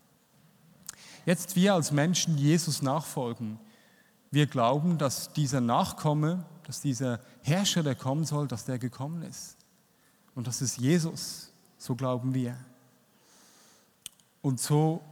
Jetzt 1.27 1.57
wir 1.57 1.75
als 1.75 1.91
Menschen 1.91 2.39
Jesus 2.39 2.81
nachfolgen, 2.81 3.59
wir 4.31 4.47
glauben, 4.47 4.99
dass 4.99 5.33
dieser 5.33 5.61
Nachkomme, 5.61 6.45
dass 6.63 6.81
dieser 6.81 7.19
Herrscher, 7.43 7.83
der 7.83 7.97
kommen 7.97 8.25
soll, 8.25 8.47
dass 8.47 8.67
der 8.67 8.79
gekommen 8.79 9.23
ist. 9.23 9.57
Und 10.37 10.47
das 10.47 10.63
ist 10.63 10.79
Jesus, 10.79 11.51
so 11.77 11.97
glauben 11.97 12.35
wir. 12.35 12.57
Und 14.43 14.61
so 14.61 15.03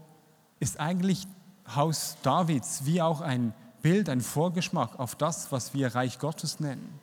ist 0.60 0.78
eigentlich 0.78 1.26
Haus 1.74 2.16
Davids 2.22 2.84
wie 2.84 3.02
auch 3.02 3.20
ein 3.20 3.52
Bild, 3.82 4.08
ein 4.08 4.20
Vorgeschmack 4.20 4.98
auf 4.98 5.14
das, 5.14 5.52
was 5.52 5.74
wir 5.74 5.94
Reich 5.94 6.18
Gottes 6.18 6.60
nennen. 6.60 7.00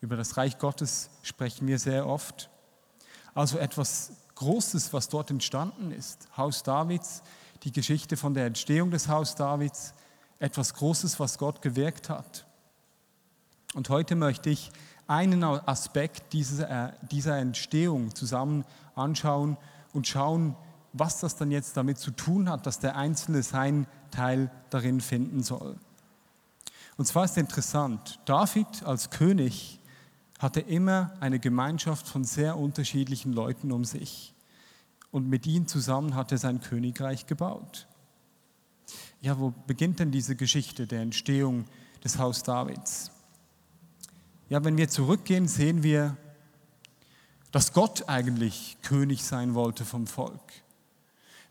Über 0.00 0.16
das 0.16 0.36
Reich 0.36 0.58
Gottes 0.58 1.10
sprechen 1.22 1.66
wir 1.66 1.78
sehr 1.78 2.06
oft. 2.06 2.50
Also 3.34 3.58
etwas 3.58 4.12
Großes, 4.34 4.92
was 4.92 5.08
dort 5.08 5.30
entstanden 5.30 5.92
ist. 5.92 6.28
Haus 6.36 6.62
Davids, 6.62 7.22
die 7.62 7.72
Geschichte 7.72 8.16
von 8.16 8.34
der 8.34 8.46
Entstehung 8.46 8.90
des 8.90 9.08
Haus 9.08 9.34
Davids, 9.34 9.94
etwas 10.38 10.74
Großes, 10.74 11.18
was 11.20 11.38
Gott 11.38 11.62
gewirkt 11.62 12.10
hat. 12.10 12.46
Und 13.74 13.88
heute 13.88 14.14
möchte 14.14 14.50
ich 14.50 14.70
einen 15.06 15.42
Aspekt 15.42 16.32
dieser, 16.32 16.92
äh, 16.92 17.40
Entstehung 17.40 18.14
zusammen 18.14 18.64
anschauen 18.94 19.56
und 19.92 20.06
schauen, 20.06 20.56
was 20.92 21.20
das 21.20 21.36
dann 21.36 21.50
jetzt 21.50 21.76
damit 21.76 21.98
zu 21.98 22.10
tun 22.12 22.48
hat, 22.48 22.66
dass 22.66 22.78
der 22.78 22.96
Einzelne 22.96 23.42
seinen 23.42 23.86
Teil 24.10 24.50
darin 24.70 25.00
finden 25.00 25.42
soll. 25.42 25.76
Und 26.96 27.06
zwar 27.06 27.24
ist 27.24 27.36
interessant, 27.36 28.20
David 28.24 28.84
als 28.84 29.10
König 29.10 29.80
hatte 30.38 30.60
immer 30.60 31.12
eine 31.20 31.38
Gemeinschaft 31.38 32.06
von 32.06 32.24
sehr 32.24 32.56
unterschiedlichen 32.56 33.32
Leuten 33.32 33.72
um 33.72 33.84
sich. 33.84 34.34
Und 35.10 35.28
mit 35.28 35.46
ihnen 35.46 35.66
zusammen 35.66 36.14
hat 36.14 36.32
er 36.32 36.38
sein 36.38 36.60
Königreich 36.60 37.26
gebaut 37.26 37.86
ja, 39.24 39.38
wo 39.38 39.54
beginnt 39.66 40.00
denn 40.00 40.10
diese 40.10 40.36
Geschichte 40.36 40.86
der 40.86 41.00
Entstehung 41.00 41.64
des 42.04 42.18
Haus 42.18 42.42
Davids? 42.42 43.10
Ja, 44.50 44.62
wenn 44.64 44.76
wir 44.76 44.90
zurückgehen, 44.90 45.48
sehen 45.48 45.82
wir, 45.82 46.18
dass 47.50 47.72
Gott 47.72 48.06
eigentlich 48.06 48.76
König 48.82 49.24
sein 49.24 49.54
wollte 49.54 49.86
vom 49.86 50.06
Volk. 50.06 50.42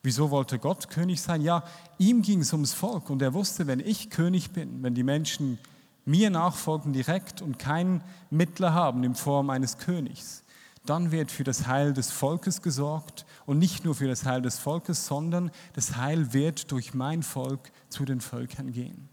Wieso 0.05 0.31
wollte 0.31 0.60
Gott 0.60 0.89
König 0.89 1.22
sein? 1.22 1.41
Ja, 1.41 1.63
ihm 1.98 2.22
ging 2.22 2.41
es 2.41 2.51
ums 2.51 2.74
Volk 2.74 3.10
und 3.10 3.22
er 3.22 3.33
wusste, 3.33 3.67
wenn 3.67 3.79
ich 3.79 4.10
König 4.10 4.51
bin, 4.51 4.83
wenn 4.83 4.93
die 4.93 5.03
Menschen 5.03 5.60
mir 6.03 6.29
nachfolgen 6.29 6.91
direkt 6.91 7.41
und 7.41 7.57
keinen 7.57 8.03
Mittler 8.29 8.74
haben 8.74 9.05
in 9.05 9.15
Form 9.15 9.50
eines 9.50 9.77
Königs, 9.77 10.43
dann 10.86 11.12
wird 11.12 11.31
für 11.31 11.45
das 11.45 11.67
Heil 11.67 11.93
des 11.93 12.12
Volkes 12.12 12.62
gesorgt 12.62 13.25
und 13.45 13.60
nicht 13.60 13.86
nur 13.86 13.95
für 13.95 14.10
das 14.10 14.25
Heil 14.25 14.41
des 14.41 14.60
Volkes, 14.60 15.07
sondern 15.07 15.51
das 15.72 15.95
Heil 15.95 16.33
wird 16.33 16.74
durch 16.74 16.93
mein 16.93 17.24
Volk 17.24 17.72
zu 17.88 18.03
den 18.03 18.19
Völkern 18.19 18.74
gehen. 18.74 19.07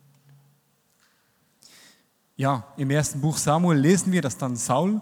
Ja, 2.36 2.66
im 2.76 2.90
ersten 2.90 3.20
Buch 3.20 3.36
Samuel 3.36 3.78
lesen 3.78 4.10
wir, 4.10 4.22
dass 4.22 4.38
dann 4.38 4.56
Saul, 4.56 5.00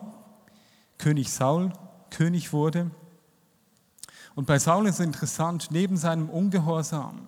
König 0.98 1.32
Saul, 1.32 1.72
König 2.10 2.52
wurde. 2.52 2.90
Und 4.38 4.46
bei 4.46 4.60
Saul 4.60 4.86
ist 4.86 5.00
es 5.00 5.04
interessant, 5.04 5.68
neben 5.72 5.96
seinem 5.96 6.30
Ungehorsam, 6.30 7.26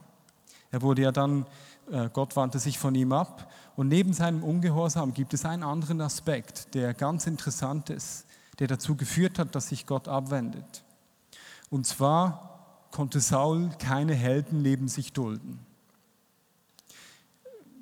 er 0.70 0.80
wurde 0.80 1.02
ja 1.02 1.10
dann, 1.10 1.44
äh, 1.90 2.08
Gott 2.12 2.36
wandte 2.36 2.60
sich 2.60 2.78
von 2.78 2.94
ihm 2.94 3.12
ab, 3.12 3.50
und 3.74 3.88
neben 3.88 4.12
seinem 4.12 4.44
Ungehorsam 4.44 5.12
gibt 5.12 5.34
es 5.34 5.44
einen 5.44 5.64
anderen 5.64 6.00
Aspekt, 6.00 6.72
der 6.74 6.94
ganz 6.94 7.26
interessant 7.26 7.90
ist 7.90 8.26
der 8.60 8.68
dazu 8.68 8.94
geführt 8.94 9.38
hat, 9.38 9.54
dass 9.54 9.68
sich 9.68 9.86
Gott 9.86 10.06
abwendet. 10.06 10.84
Und 11.70 11.86
zwar 11.86 12.86
konnte 12.92 13.18
Saul 13.20 13.70
keine 13.78 14.14
Helden 14.14 14.62
neben 14.62 14.86
sich 14.86 15.12
dulden. 15.12 15.58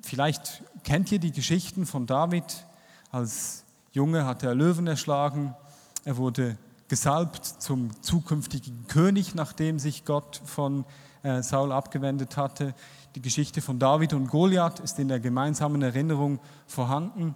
Vielleicht 0.01 0.63
kennt 0.83 1.11
ihr 1.11 1.19
die 1.19 1.33
Geschichten 1.33 1.85
von 1.85 2.07
David. 2.07 2.65
Als 3.11 3.65
Junge 3.91 4.25
hat 4.25 4.41
er 4.41 4.55
Löwen 4.55 4.87
erschlagen. 4.87 5.53
Er 6.05 6.15
wurde 6.15 6.57
gesalbt 6.89 7.45
zum 7.45 7.89
zukünftigen 8.01 8.87
König, 8.87 9.35
nachdem 9.35 9.79
sich 9.79 10.03
Gott 10.03 10.41
von 10.43 10.83
äh, 11.23 11.41
Saul 11.41 11.71
abgewendet 11.71 12.35
hatte. 12.35 12.73
Die 13.15 13.21
Geschichte 13.21 13.61
von 13.61 13.79
David 13.79 14.13
und 14.13 14.27
Goliath 14.27 14.79
ist 14.79 14.99
in 14.99 15.07
der 15.07 15.19
gemeinsamen 15.19 15.81
Erinnerung 15.81 16.39
vorhanden. 16.67 17.35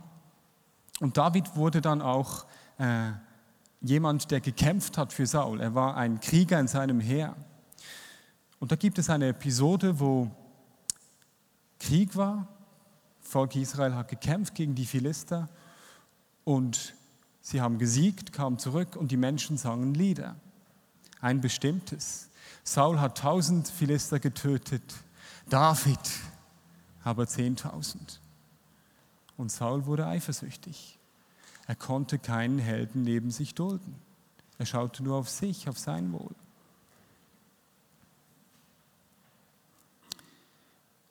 Und 0.99 1.17
David 1.17 1.55
wurde 1.55 1.81
dann 1.81 2.01
auch 2.01 2.45
äh, 2.79 3.11
jemand, 3.81 4.31
der 4.31 4.41
gekämpft 4.41 4.97
hat 4.97 5.13
für 5.13 5.27
Saul. 5.27 5.61
Er 5.61 5.75
war 5.75 5.95
ein 5.97 6.19
Krieger 6.19 6.59
in 6.59 6.67
seinem 6.67 6.99
Heer. 6.99 7.35
Und 8.59 8.71
da 8.71 8.75
gibt 8.75 8.97
es 8.97 9.09
eine 9.09 9.27
Episode, 9.29 9.99
wo 9.99 10.31
Krieg 11.79 12.15
war. 12.15 12.47
Volk 13.21 13.55
Israel 13.55 13.93
hat 13.95 14.07
gekämpft 14.07 14.55
gegen 14.55 14.73
die 14.73 14.85
Philister 14.85 15.49
und 16.43 16.95
sie 17.43 17.61
haben 17.61 17.77
gesiegt, 17.77 18.33
kamen 18.33 18.57
zurück 18.57 18.95
und 18.95 19.11
die 19.11 19.17
Menschen 19.17 19.57
sangen 19.57 19.93
Lieder. 19.93 20.35
Ein 21.21 21.41
bestimmtes. 21.41 22.29
Saul 22.63 22.99
hat 22.99 23.19
tausend 23.19 23.67
Philister 23.67 24.19
getötet, 24.19 24.81
David 25.47 25.99
aber 27.03 27.27
zehntausend. 27.27 28.19
Und 29.37 29.51
Saul 29.51 29.85
wurde 29.85 30.07
eifersüchtig. 30.07 30.97
Er 31.67 31.75
konnte 31.75 32.19
keinen 32.19 32.59
Helden 32.59 33.03
neben 33.03 33.31
sich 33.31 33.55
dulden. 33.55 33.95
Er 34.57 34.65
schaute 34.65 35.03
nur 35.03 35.17
auf 35.17 35.29
sich, 35.29 35.69
auf 35.69 35.77
sein 35.77 36.11
Wohl. 36.13 36.35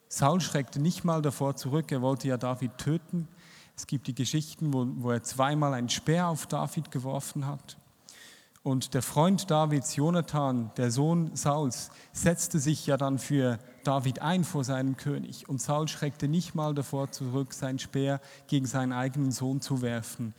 Saul 0.07 0.41
schreckte 0.41 0.79
nicht 0.79 1.03
mal 1.03 1.21
davor 1.21 1.55
zurück, 1.55 1.91
er 1.91 2.01
wollte 2.01 2.27
ja 2.27 2.37
David 2.37 2.77
töten. 2.77 3.27
Es 3.75 3.87
gibt 3.87 4.07
die 4.07 4.15
Geschichten, 4.15 4.73
wo, 4.73 4.87
wo 4.97 5.11
er 5.11 5.23
zweimal 5.23 5.73
einen 5.73 5.89
Speer 5.89 6.27
auf 6.27 6.45
David 6.45 6.91
geworfen 6.91 7.45
hat. 7.45 7.77
Und 8.63 8.93
der 8.93 9.01
Freund 9.01 9.51
Davids, 9.51 9.97
Jonathan, 9.97 10.71
der 10.77 10.89
Sohn 10.89 11.35
Sauls, 11.35 11.91
setzte 12.13 12.59
sich 12.59 12.87
ja 12.87 12.95
dann 12.95 13.19
für 13.19 13.59
David 13.83 14.19
ein 14.19 14.45
vor 14.45 14.63
seinem 14.63 14.95
König. 14.95 15.49
Und 15.49 15.61
Saul 15.61 15.89
schreckte 15.89 16.29
nicht 16.29 16.55
mal 16.55 16.73
davor 16.73 17.11
zurück, 17.11 17.53
sein 17.53 17.77
Speer 17.77 18.21
gegen 18.47 18.65
seinen 18.65 18.93
eigenen 18.93 19.31
Sohn 19.31 19.59
zu 19.59 19.81
werfen, 19.81 20.33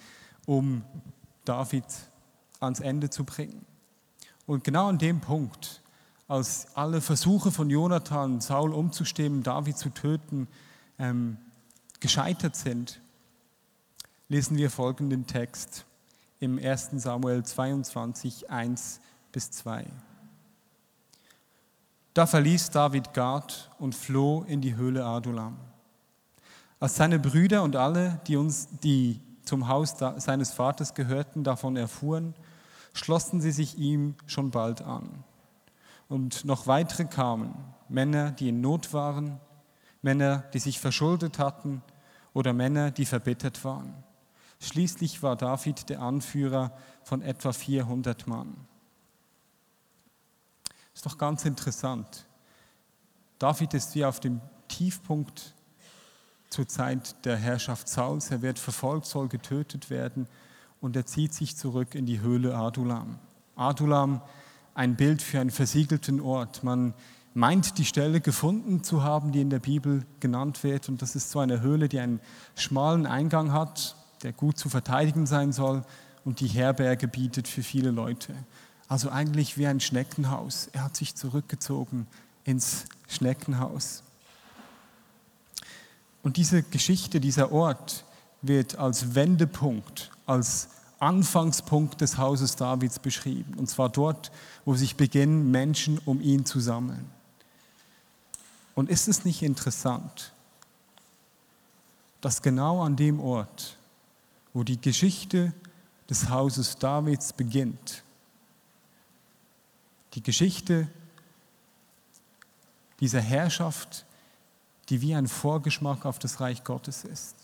um 0.46 0.82
David 1.44 1.84
ans 2.60 2.80
Ende 2.80 3.10
zu 3.10 3.24
bringen. 3.24 3.66
Und 4.46 4.64
genau 4.64 4.88
an 4.88 4.96
dem 4.96 5.20
Punkt, 5.20 5.82
als 6.26 6.68
alle 6.74 7.02
Versuche 7.02 7.50
von 7.50 7.68
Jonathan, 7.68 8.40
Saul 8.40 8.72
umzustimmen, 8.72 9.42
David 9.42 9.76
zu 9.76 9.90
töten, 9.90 10.48
ähm, 10.98 11.36
gescheitert 12.00 12.56
sind, 12.56 13.00
lesen 14.34 14.56
wir 14.56 14.68
folgenden 14.68 15.28
Text 15.28 15.86
im 16.40 16.58
1. 16.58 16.90
Samuel 16.94 17.44
22, 17.44 18.50
1 18.50 19.00
bis 19.30 19.52
2. 19.52 19.86
Da 22.14 22.26
verließ 22.26 22.70
David 22.70 23.14
Gad 23.14 23.70
und 23.78 23.94
floh 23.94 24.44
in 24.48 24.60
die 24.60 24.74
Höhle 24.74 25.04
Adulam. 25.04 25.56
Als 26.80 26.96
seine 26.96 27.20
Brüder 27.20 27.62
und 27.62 27.76
alle, 27.76 28.18
die, 28.26 28.36
uns, 28.36 28.66
die 28.82 29.20
zum 29.44 29.68
Haus 29.68 29.94
seines 30.16 30.52
Vaters 30.52 30.94
gehörten, 30.94 31.44
davon 31.44 31.76
erfuhren, 31.76 32.34
schlossen 32.92 33.40
sie 33.40 33.52
sich 33.52 33.78
ihm 33.78 34.16
schon 34.26 34.50
bald 34.50 34.82
an. 34.82 35.22
Und 36.08 36.44
noch 36.44 36.66
weitere 36.66 37.04
kamen, 37.04 37.54
Männer, 37.88 38.32
die 38.32 38.48
in 38.48 38.60
Not 38.60 38.92
waren, 38.92 39.38
Männer, 40.02 40.38
die 40.52 40.58
sich 40.58 40.80
verschuldet 40.80 41.38
hatten 41.38 41.82
oder 42.32 42.52
Männer, 42.52 42.90
die 42.90 43.06
verbittert 43.06 43.64
waren. 43.64 44.03
Schließlich 44.64 45.22
war 45.22 45.36
David 45.36 45.90
der 45.90 46.00
Anführer 46.00 46.72
von 47.02 47.22
etwa 47.22 47.52
400 47.52 48.26
Mann. 48.26 48.56
Ist 50.94 51.04
doch 51.04 51.18
ganz 51.18 51.44
interessant. 51.44 52.24
David 53.38 53.74
ist 53.74 53.94
wie 53.94 54.04
auf 54.04 54.20
dem 54.20 54.40
Tiefpunkt 54.68 55.54
zur 56.48 56.66
Zeit 56.66 57.14
der 57.26 57.36
Herrschaft 57.36 57.88
Sauls. 57.88 58.30
Er 58.30 58.40
wird 58.40 58.58
verfolgt, 58.58 59.06
soll 59.06 59.28
getötet 59.28 59.90
werden 59.90 60.28
und 60.80 60.96
er 60.96 61.04
zieht 61.04 61.34
sich 61.34 61.56
zurück 61.56 61.94
in 61.94 62.06
die 62.06 62.20
Höhle 62.20 62.56
Adulam. 62.56 63.18
Adulam, 63.56 64.22
ein 64.74 64.96
Bild 64.96 65.20
für 65.20 65.40
einen 65.40 65.50
versiegelten 65.50 66.20
Ort. 66.20 66.64
Man 66.64 66.94
meint, 67.34 67.76
die 67.78 67.84
Stelle 67.84 68.20
gefunden 68.20 68.82
zu 68.82 69.02
haben, 69.02 69.32
die 69.32 69.40
in 69.40 69.50
der 69.50 69.58
Bibel 69.58 70.06
genannt 70.20 70.62
wird. 70.62 70.88
Und 70.88 71.02
das 71.02 71.16
ist 71.16 71.30
so 71.30 71.40
eine 71.40 71.60
Höhle, 71.60 71.88
die 71.88 72.00
einen 72.00 72.20
schmalen 72.54 73.06
Eingang 73.06 73.52
hat, 73.52 73.96
der 74.24 74.32
gut 74.32 74.58
zu 74.58 74.68
verteidigen 74.68 75.26
sein 75.26 75.52
soll 75.52 75.84
und 76.24 76.40
die 76.40 76.48
Herberge 76.48 77.06
bietet 77.06 77.46
für 77.46 77.62
viele 77.62 77.90
Leute. 77.90 78.34
Also 78.88 79.10
eigentlich 79.10 79.56
wie 79.56 79.66
ein 79.66 79.80
Schneckenhaus. 79.80 80.68
Er 80.72 80.84
hat 80.84 80.96
sich 80.96 81.14
zurückgezogen 81.14 82.06
ins 82.44 82.86
Schneckenhaus. 83.08 84.02
Und 86.22 86.38
diese 86.38 86.62
Geschichte, 86.62 87.20
dieser 87.20 87.52
Ort 87.52 88.04
wird 88.40 88.78
als 88.78 89.14
Wendepunkt, 89.14 90.10
als 90.26 90.68
Anfangspunkt 90.98 92.00
des 92.00 92.16
Hauses 92.16 92.56
Davids 92.56 92.98
beschrieben. 92.98 93.54
Und 93.58 93.68
zwar 93.68 93.90
dort, 93.90 94.32
wo 94.64 94.74
sich 94.74 94.96
beginnen, 94.96 95.50
Menschen 95.50 95.98
um 96.06 96.20
ihn 96.20 96.46
zu 96.46 96.60
sammeln. 96.60 97.10
Und 98.74 98.88
ist 98.88 99.06
es 99.06 99.24
nicht 99.24 99.42
interessant, 99.42 100.32
dass 102.22 102.40
genau 102.40 102.82
an 102.82 102.96
dem 102.96 103.20
Ort, 103.20 103.76
wo 104.54 104.62
die 104.62 104.80
Geschichte 104.80 105.52
des 106.08 106.30
Hauses 106.30 106.78
Davids 106.78 107.32
beginnt. 107.32 108.02
Die 110.14 110.22
Geschichte 110.22 110.88
dieser 113.00 113.20
Herrschaft, 113.20 114.06
die 114.88 115.00
wie 115.00 115.14
ein 115.14 115.26
Vorgeschmack 115.26 116.06
auf 116.06 116.18
das 116.18 116.40
Reich 116.40 116.62
Gottes 116.62 117.04
ist. 117.04 117.34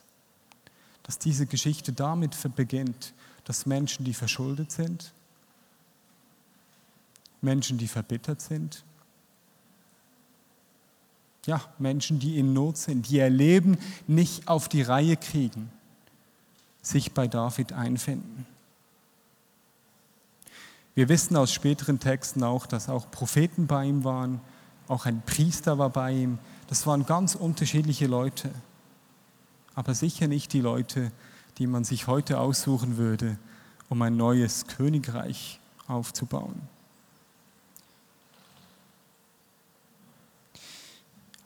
Dass 1.03 1.19
diese 1.19 1.47
Geschichte 1.47 1.93
damit 1.93 2.37
beginnt, 2.55 3.13
dass 3.45 3.67
Menschen, 3.67 4.05
die 4.05 4.15
verschuldet 4.15 4.71
sind, 4.71 5.13
Menschen, 7.41 7.79
die 7.79 7.89
verbittert 7.89 8.41
sind, 8.41 8.85
ja, 11.47 11.61
Menschen, 11.79 12.21
die 12.21 12.39
in 12.39 12.53
Not 12.53 12.77
sind, 12.77 13.09
die 13.09 13.17
ihr 13.17 13.31
Leben 13.31 13.79
nicht 14.07 14.47
auf 14.47 14.69
die 14.69 14.83
Reihe 14.83 15.17
kriegen, 15.17 15.73
sich 16.83 17.13
bei 17.13 17.29
David 17.29 17.73
einfinden. 17.73 18.47
Wir 20.95 21.09
wissen 21.09 21.37
aus 21.37 21.53
späteren 21.53 22.01
Texten 22.01 22.43
auch, 22.43 22.67
dass 22.67 22.89
auch 22.89 23.11
Propheten 23.11 23.67
bei 23.67 23.85
ihm 23.85 24.05
waren, 24.05 24.41
auch 24.89 25.07
ein 25.07 25.23
Priester 25.23 25.79
war 25.79 25.91
bei 25.91 26.13
ihm. 26.13 26.39
Das 26.69 26.87
waren 26.87 27.07
ganz 27.07 27.35
unterschiedliche 27.35 28.07
Leute, 28.07 28.51
aber 29.75 29.95
sicher 29.95 30.27
nicht 30.27 30.53
die 30.53 30.61
Leute, 30.61 31.13
die 31.59 31.67
man 31.67 31.85
sich 31.85 32.07
heute 32.07 32.41
aussuchen 32.41 32.97
würde, 32.97 33.39
um 33.89 34.03
ein 34.03 34.17
neues 34.17 34.67
Königreich 34.67 35.61
aufzubauen. 35.87 36.61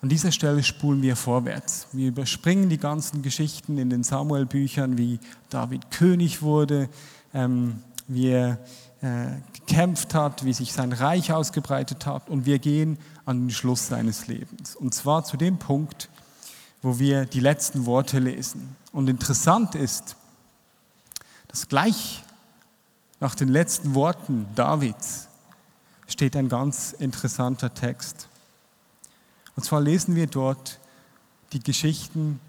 An 0.04 0.10
dieser 0.10 0.32
Stelle 0.32 0.62
spulen 0.62 1.00
wir 1.00 1.16
vorwärts. 1.16 1.86
Wir 1.92 2.08
überspringen 2.08 2.68
die 2.68 2.76
ganzen 2.76 3.22
Geschichten 3.22 3.78
in 3.78 3.88
den 3.88 4.02
Samuel-Büchern, 4.02 4.98
wie 4.98 5.18
David 5.48 5.90
König 5.90 6.42
wurde, 6.42 6.90
ähm, 7.32 7.82
wie 8.06 8.28
er 8.28 8.58
äh, 9.00 9.28
gekämpft 9.54 10.12
hat, 10.12 10.44
wie 10.44 10.52
sich 10.52 10.74
sein 10.74 10.92
Reich 10.92 11.32
ausgebreitet 11.32 12.04
hat 12.04 12.28
und 12.28 12.44
wir 12.44 12.58
gehen 12.58 12.98
an 13.24 13.44
den 13.44 13.50
Schluss 13.50 13.86
seines 13.86 14.26
Lebens. 14.26 14.76
Und 14.76 14.94
zwar 14.94 15.24
zu 15.24 15.38
dem 15.38 15.56
Punkt, 15.56 16.10
wo 16.82 16.98
wir 16.98 17.24
die 17.24 17.40
letzten 17.40 17.86
Worte 17.86 18.18
lesen. 18.18 18.76
Und 18.92 19.08
interessant 19.08 19.74
ist, 19.74 20.16
dass 21.48 21.66
gleich 21.66 22.22
nach 23.20 23.34
den 23.34 23.48
letzten 23.48 23.94
Worten 23.94 24.44
Davids 24.54 25.28
steht 26.06 26.36
ein 26.36 26.50
ganz 26.50 26.92
interessanter 26.92 27.72
Text. 27.72 28.28
Und 29.56 29.64
zwar 29.64 29.80
lesen 29.80 30.16
wir 30.16 30.26
dort 30.26 30.78
die 31.52 31.62
Geschichten 31.62 32.40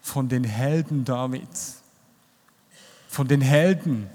von 0.00 0.28
den 0.28 0.44
Helden 0.44 1.04
Davids, 1.04 1.82
von 3.08 3.26
den 3.26 3.40
Helden, 3.40 4.08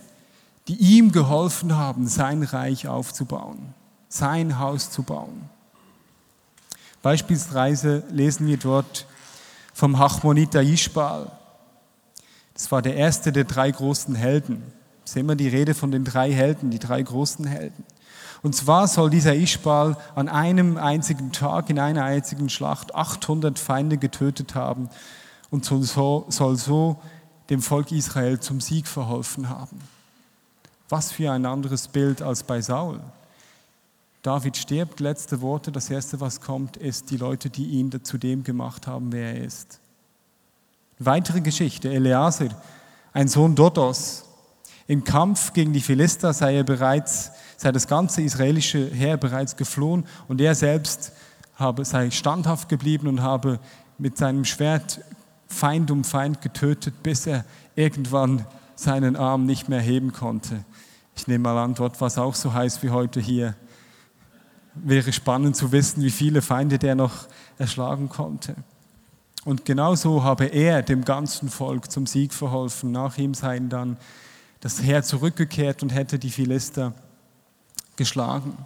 die 0.67 0.75
ihm 0.75 1.11
geholfen 1.11 1.75
haben, 1.75 2.07
sein 2.07 2.43
Reich 2.43 2.87
aufzubauen, 2.87 3.73
sein 4.07 4.59
Haus 4.59 4.91
zu 4.91 5.03
bauen. 5.03 5.49
Beispielsweise 7.01 8.03
lesen 8.11 8.45
wir 8.47 8.57
dort 8.57 9.07
vom 9.73 9.97
Hachmoniter 9.97 10.61
Ishbal. 10.61 11.31
Das 12.53 12.71
war 12.71 12.81
der 12.81 12.95
erste 12.95 13.31
der 13.31 13.45
drei 13.45 13.71
großen 13.71 14.15
Helden. 14.15 14.61
Sehen 15.05 15.25
wir 15.27 15.35
die 15.35 15.47
Rede 15.47 15.73
von 15.73 15.91
den 15.91 16.03
drei 16.03 16.31
Helden, 16.31 16.69
die 16.69 16.79
drei 16.79 17.01
großen 17.01 17.45
Helden. 17.45 17.85
Und 18.41 18.55
zwar 18.55 18.87
soll 18.87 19.09
dieser 19.09 19.35
Ischbal 19.35 19.97
an 20.15 20.29
einem 20.29 20.77
einzigen 20.77 21.31
Tag, 21.31 21.69
in 21.69 21.79
einer 21.79 22.05
einzigen 22.05 22.49
Schlacht 22.49 22.95
800 22.95 23.59
Feinde 23.59 23.97
getötet 23.97 24.55
haben 24.55 24.89
und 25.49 25.65
soll 25.65 25.83
so, 25.83 26.25
soll 26.29 26.55
so 26.55 27.01
dem 27.49 27.61
Volk 27.61 27.91
Israel 27.91 28.39
zum 28.39 28.61
Sieg 28.61 28.87
verholfen 28.87 29.49
haben. 29.49 29.79
Was 30.87 31.11
für 31.11 31.31
ein 31.31 31.45
anderes 31.45 31.87
Bild 31.87 32.21
als 32.21 32.43
bei 32.43 32.61
Saul. 32.61 32.99
David 34.21 34.57
stirbt, 34.57 34.99
letzte 34.99 35.41
Worte, 35.41 35.71
das 35.71 35.89
erste, 35.89 36.19
was 36.19 36.41
kommt, 36.41 36.77
ist 36.77 37.09
die 37.09 37.17
Leute, 37.17 37.49
die 37.49 37.65
ihn 37.67 38.03
zu 38.03 38.17
dem 38.17 38.43
gemacht 38.43 38.87
haben, 38.87 39.11
wer 39.11 39.35
er 39.35 39.43
ist. 39.43 39.79
Weitere 40.97 41.41
Geschichte, 41.41 41.89
Eleazar, 41.89 42.49
ein 43.13 43.27
Sohn 43.27 43.55
Dodos. 43.55 44.25
Im 44.87 45.03
Kampf 45.03 45.53
gegen 45.53 45.71
die 45.71 45.81
Philister 45.81 46.33
sei 46.33 46.57
er 46.57 46.63
bereits 46.63 47.31
sei 47.59 47.73
das 47.73 47.87
ganze 47.87 48.21
israelische 48.21 48.89
Heer 48.89 49.17
bereits 49.17 49.57
geflohen 49.57 50.05
und 50.29 50.39
er 50.39 50.55
selbst 50.55 51.11
habe, 51.55 51.83
sei 51.83 52.09
standhaft 52.09 52.69
geblieben 52.69 53.07
und 53.07 53.21
habe 53.21 53.59
mit 53.97 54.17
seinem 54.17 54.45
Schwert 54.45 55.01
Feind 55.47 55.91
um 55.91 56.05
Feind 56.05 56.41
getötet, 56.41 57.03
bis 57.03 57.27
er 57.27 57.43
irgendwann 57.75 58.45
seinen 58.75 59.17
Arm 59.17 59.45
nicht 59.45 59.67
mehr 59.67 59.81
heben 59.81 60.13
konnte. 60.13 60.63
Ich 61.17 61.27
nehme 61.27 61.43
mal 61.43 61.61
an, 61.61 61.73
dort 61.73 61.99
war 61.99 62.07
es 62.07 62.17
auch 62.17 62.33
so 62.33 62.53
heiß 62.53 62.81
wie 62.81 62.91
heute 62.91 63.19
hier. 63.19 63.55
Wäre 64.73 65.11
spannend 65.11 65.57
zu 65.57 65.73
wissen, 65.73 66.01
wie 66.01 66.11
viele 66.11 66.41
Feinde 66.41 66.79
der 66.79 66.95
noch 66.95 67.27
erschlagen 67.57 68.07
konnte. 68.07 68.55
Und 69.43 69.65
genauso 69.65 70.23
habe 70.23 70.45
er 70.45 70.81
dem 70.81 71.03
ganzen 71.03 71.49
Volk 71.49 71.91
zum 71.91 72.07
Sieg 72.07 72.33
verholfen. 72.33 72.93
Nach 72.93 73.17
ihm 73.17 73.33
seien 73.33 73.67
dann 73.67 73.97
das 74.61 74.81
Heer 74.81 75.03
zurückgekehrt 75.03 75.83
und 75.83 75.89
hätte 75.89 76.19
die 76.19 76.29
Philister 76.29 76.93
geschlagen. 77.99 78.57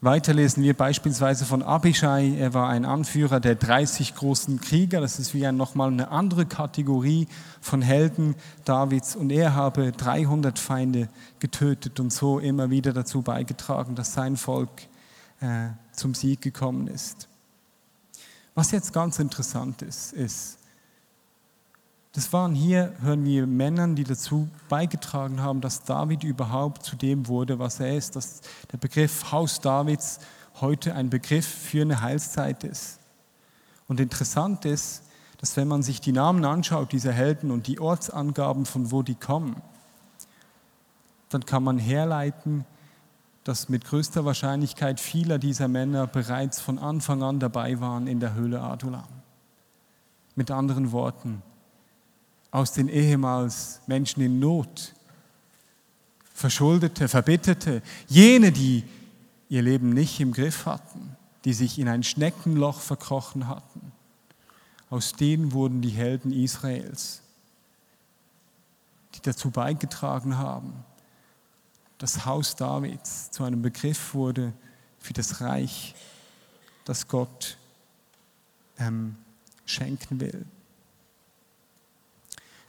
Weiter 0.00 0.32
lesen 0.32 0.62
wir 0.62 0.74
beispielsweise 0.74 1.44
von 1.44 1.60
Abishai. 1.60 2.36
Er 2.38 2.54
war 2.54 2.68
ein 2.68 2.84
Anführer 2.84 3.40
der 3.40 3.56
30 3.56 4.14
großen 4.14 4.60
Krieger. 4.60 5.00
Das 5.00 5.18
ist 5.18 5.34
wie 5.34 5.50
nochmal 5.50 5.90
eine 5.90 6.12
andere 6.12 6.46
Kategorie 6.46 7.26
von 7.60 7.82
Helden 7.82 8.36
Davids. 8.64 9.16
Und 9.16 9.30
er 9.30 9.56
habe 9.56 9.90
300 9.90 10.56
Feinde 10.56 11.08
getötet 11.40 11.98
und 11.98 12.12
so 12.12 12.38
immer 12.38 12.70
wieder 12.70 12.92
dazu 12.92 13.22
beigetragen, 13.22 13.96
dass 13.96 14.12
sein 14.12 14.36
Volk 14.36 14.70
äh, 15.40 15.70
zum 15.90 16.14
Sieg 16.14 16.42
gekommen 16.42 16.86
ist. 16.86 17.26
Was 18.54 18.70
jetzt 18.70 18.92
ganz 18.92 19.18
interessant 19.18 19.82
ist, 19.82 20.12
ist, 20.12 20.58
das 22.12 22.32
waren 22.32 22.54
hier, 22.54 22.94
hören 23.00 23.24
wir 23.24 23.46
Männern, 23.46 23.94
die 23.94 24.04
dazu 24.04 24.48
beigetragen 24.68 25.40
haben, 25.40 25.60
dass 25.60 25.82
David 25.82 26.24
überhaupt 26.24 26.82
zu 26.82 26.96
dem 26.96 27.28
wurde, 27.28 27.58
was 27.58 27.80
er 27.80 27.96
ist. 27.96 28.16
Dass 28.16 28.40
der 28.72 28.78
Begriff 28.78 29.30
Haus 29.30 29.60
Davids 29.60 30.18
heute 30.60 30.94
ein 30.94 31.10
Begriff 31.10 31.46
für 31.46 31.82
eine 31.82 32.00
Heilszeit 32.00 32.64
ist. 32.64 32.98
Und 33.86 34.00
interessant 34.00 34.64
ist, 34.64 35.02
dass 35.38 35.56
wenn 35.56 35.68
man 35.68 35.82
sich 35.82 36.00
die 36.00 36.12
Namen 36.12 36.44
anschaut, 36.44 36.92
dieser 36.92 37.12
Helden 37.12 37.50
und 37.50 37.66
die 37.66 37.78
Ortsangaben, 37.78 38.66
von 38.66 38.90
wo 38.90 39.02
die 39.02 39.14
kommen, 39.14 39.62
dann 41.28 41.44
kann 41.44 41.62
man 41.62 41.78
herleiten, 41.78 42.64
dass 43.44 43.68
mit 43.68 43.84
größter 43.84 44.24
Wahrscheinlichkeit 44.24 44.98
viele 44.98 45.38
dieser 45.38 45.68
Männer 45.68 46.06
bereits 46.06 46.60
von 46.60 46.78
Anfang 46.78 47.22
an 47.22 47.38
dabei 47.38 47.80
waren 47.80 48.06
in 48.06 48.18
der 48.18 48.34
Höhle 48.34 48.60
Adulam. 48.60 49.08
Mit 50.34 50.50
anderen 50.50 50.92
Worten, 50.92 51.42
aus 52.50 52.72
den 52.72 52.88
ehemals 52.88 53.80
Menschen 53.86 54.22
in 54.22 54.38
Not, 54.38 54.94
Verschuldete, 56.32 57.08
Verbitterte, 57.08 57.82
jene, 58.06 58.52
die 58.52 58.84
ihr 59.48 59.62
Leben 59.62 59.90
nicht 59.90 60.20
im 60.20 60.32
Griff 60.32 60.66
hatten, 60.66 61.16
die 61.44 61.52
sich 61.52 61.78
in 61.78 61.88
ein 61.88 62.04
Schneckenloch 62.04 62.80
verkrochen 62.80 63.48
hatten. 63.48 63.92
Aus 64.90 65.12
denen 65.12 65.52
wurden 65.52 65.82
die 65.82 65.90
Helden 65.90 66.32
Israels, 66.32 67.22
die 69.14 69.20
dazu 69.20 69.50
beigetragen 69.50 70.38
haben, 70.38 70.72
das 71.98 72.24
Haus 72.24 72.54
Davids 72.54 73.30
zu 73.32 73.42
einem 73.42 73.60
Begriff 73.60 74.14
wurde 74.14 74.52
für 75.00 75.12
das 75.12 75.40
Reich, 75.40 75.94
das 76.84 77.08
Gott 77.08 77.58
ähm, 78.78 79.16
schenken 79.66 80.20
will. 80.20 80.46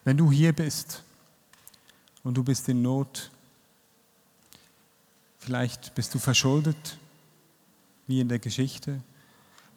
Wenn 0.03 0.17
du 0.17 0.31
hier 0.31 0.53
bist 0.53 1.03
und 2.23 2.35
du 2.35 2.43
bist 2.43 2.67
in 2.69 2.81
Not, 2.81 3.31
vielleicht 5.38 5.93
bist 5.95 6.13
du 6.13 6.19
verschuldet, 6.19 6.97
wie 8.07 8.21
in 8.21 8.29
der 8.29 8.39
Geschichte, 8.39 9.01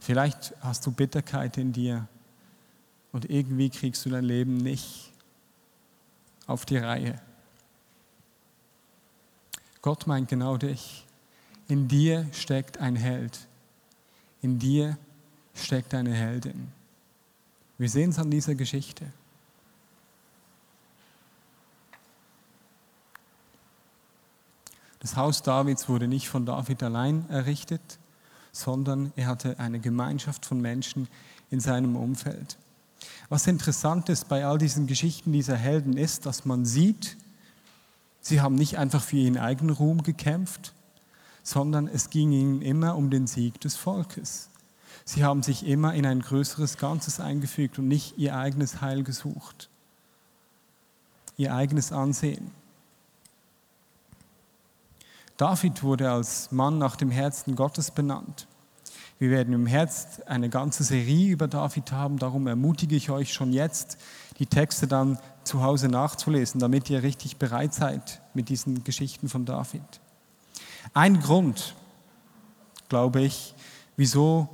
vielleicht 0.01 0.55
hast 0.61 0.87
du 0.87 0.93
Bitterkeit 0.93 1.59
in 1.59 1.73
dir 1.73 2.07
und 3.13 3.29
irgendwie 3.31 3.71
kriegst 3.71 4.05
du 4.05 4.11
dein 4.11 4.25
Leben 4.25 4.57
nicht 4.57 5.13
auf 6.47 6.65
die 6.65 6.79
Reihe. 6.79 7.21
Gott 9.83 10.07
meint 10.07 10.29
genau 10.29 10.57
dich. 10.57 11.05
In 11.69 11.89
dir 11.89 12.27
steckt 12.33 12.79
ein 12.79 12.97
Held. 12.97 13.47
In 14.41 14.59
dir 14.59 14.97
steckt 15.55 15.95
eine 15.95 16.13
Heldin. 16.13 16.73
Wir 17.79 17.89
sehen 17.89 18.11
es 18.11 18.19
an 18.19 18.31
dieser 18.31 18.55
Geschichte. 18.55 19.13
Das 25.03 25.17
Haus 25.17 25.43
Davids 25.43 25.89
wurde 25.89 26.07
nicht 26.07 26.29
von 26.29 26.47
David 26.47 26.81
allein 26.81 27.29
errichtet, 27.29 27.99
sondern 28.53 29.13
er 29.17 29.27
hatte 29.27 29.59
eine 29.59 29.81
Gemeinschaft 29.81 30.47
von 30.47 30.61
Menschen 30.61 31.09
in 31.51 31.59
seinem 31.59 31.97
Umfeld. 31.97 32.57
Was 33.29 33.49
interessant 33.49 34.09
ist 34.11 34.29
bei 34.29 34.47
all 34.47 34.59
diesen 34.59 34.87
Geschichten 34.87 35.33
dieser 35.33 35.57
Helden 35.57 35.97
ist, 35.97 36.25
dass 36.25 36.45
man 36.45 36.65
sieht, 36.65 37.17
sie 38.21 38.41
haben 38.41 38.55
nicht 38.55 38.79
einfach 38.79 39.03
für 39.03 39.17
ihren 39.17 39.39
eigenen 39.39 39.75
Ruhm 39.75 40.05
gekämpft, 40.05 40.73
sondern 41.43 41.89
es 41.89 42.09
ging 42.09 42.31
ihnen 42.31 42.63
immer 42.63 42.95
um 42.95 43.11
den 43.11 43.27
Sieg 43.27 43.61
des 43.61 43.75
Volkes. 43.75 44.51
Sie 45.05 45.25
haben 45.25 45.43
sich 45.43 45.67
immer 45.67 45.95
in 45.95 46.07
ein 46.07 46.21
größeres 46.21 46.79
Ganzes 46.79 47.19
eingefügt 47.19 47.77
und 47.81 47.89
nicht 47.89 48.19
ihr 48.19 48.37
eigenes 48.37 48.81
Heil 48.81 49.03
gesucht, 49.03 49.69
ihr 51.37 51.53
eigenes 51.53 51.91
Ansehen. 51.91 52.62
David 55.37 55.83
wurde 55.83 56.11
als 56.11 56.53
Mann 56.53 56.79
nach 56.79 56.97
dem 56.97 57.11
Herzen 57.11 57.57
Gottes 57.57 57.91
benannt. 57.91 58.47
Wir 59.19 59.31
werden 59.31 59.55
im 59.55 59.67
Herbst 59.67 60.27
eine 60.27 60.49
ganze 60.49 60.83
Serie 60.83 61.33
über 61.33 61.47
David 61.47 61.93
haben, 61.93 62.19
darum 62.19 62.47
ermutige 62.47 62.97
ich 62.97 63.11
euch 63.11 63.33
schon 63.33 63.53
jetzt, 63.53 63.99
die 64.39 64.47
Texte 64.47 64.87
dann 64.89 65.19
zu 65.45 65.63
Hause 65.63 65.89
nachzulesen, 65.89 66.61
damit 66.61 66.91
ihr 66.91 67.03
richtig 67.03 67.37
bereit 67.37 67.73
seid 67.73 68.21
mit 68.35 68.49
diesen 68.49 68.83
Geschichten 68.83 69.29
von 69.29 69.45
David. 69.45 69.83
Ein 70.95 71.21
Grund, 71.21 71.77
glaube 72.89 73.21
ich, 73.21 73.55
wieso 73.97 74.49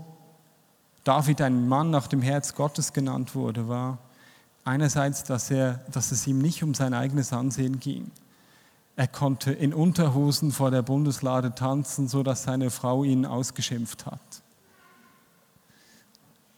David 1.05 1.41
ein 1.41 1.67
Mann 1.67 1.91
nach 1.91 2.07
dem 2.07 2.21
Herz 2.21 2.55
Gottes 2.55 2.93
genannt 2.93 3.35
wurde, 3.35 3.69
war 3.69 3.99
einerseits, 4.65 5.25
dass, 5.25 5.51
er, 5.51 5.81
dass 5.91 6.13
es 6.13 6.27
ihm 6.27 6.39
nicht 6.39 6.63
um 6.63 6.75
sein 6.75 6.93
eigenes 6.93 7.33
Ansehen 7.33 7.81
ging. 7.81 8.11
Er 8.99 9.07
konnte 9.07 9.53
in 9.53 9.73
Unterhosen 9.73 10.51
vor 10.51 10.73
der 10.73 10.83
Bundeslade 10.83 11.55
tanzen, 11.55 12.09
so 12.09 12.25
dass 12.25 12.43
seine 12.43 12.69
Frau 12.69 13.05
ihn 13.05 13.27
ausgeschimpft 13.27 14.07
hat. 14.07 14.43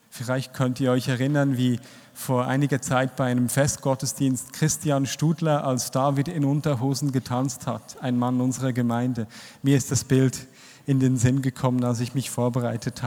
Vielleicht 0.08 0.54
könnt 0.54 0.80
ihr 0.80 0.90
euch 0.90 1.08
erinnern, 1.08 1.58
wie 1.58 1.78
vor 2.14 2.46
einiger 2.46 2.80
Zeit 2.80 3.14
bei 3.14 3.26
einem 3.26 3.50
Festgottesdienst 3.50 4.54
Christian 4.54 5.04
Studler 5.04 5.66
als 5.66 5.90
David 5.90 6.28
in 6.28 6.46
Unterhosen 6.46 7.12
getanzt 7.12 7.66
hat, 7.66 7.98
ein 8.00 8.16
Mann 8.16 8.40
unserer 8.40 8.72
Gemeinde. 8.72 9.26
Mir 9.62 9.76
ist 9.76 9.90
das 9.90 10.04
Bild 10.04 10.46
in 10.86 10.98
den 10.98 11.18
Sinn 11.18 11.42
gekommen, 11.42 11.84
als 11.84 12.00
ich 12.00 12.14
mich 12.14 12.30
vorbereitet 12.30 13.02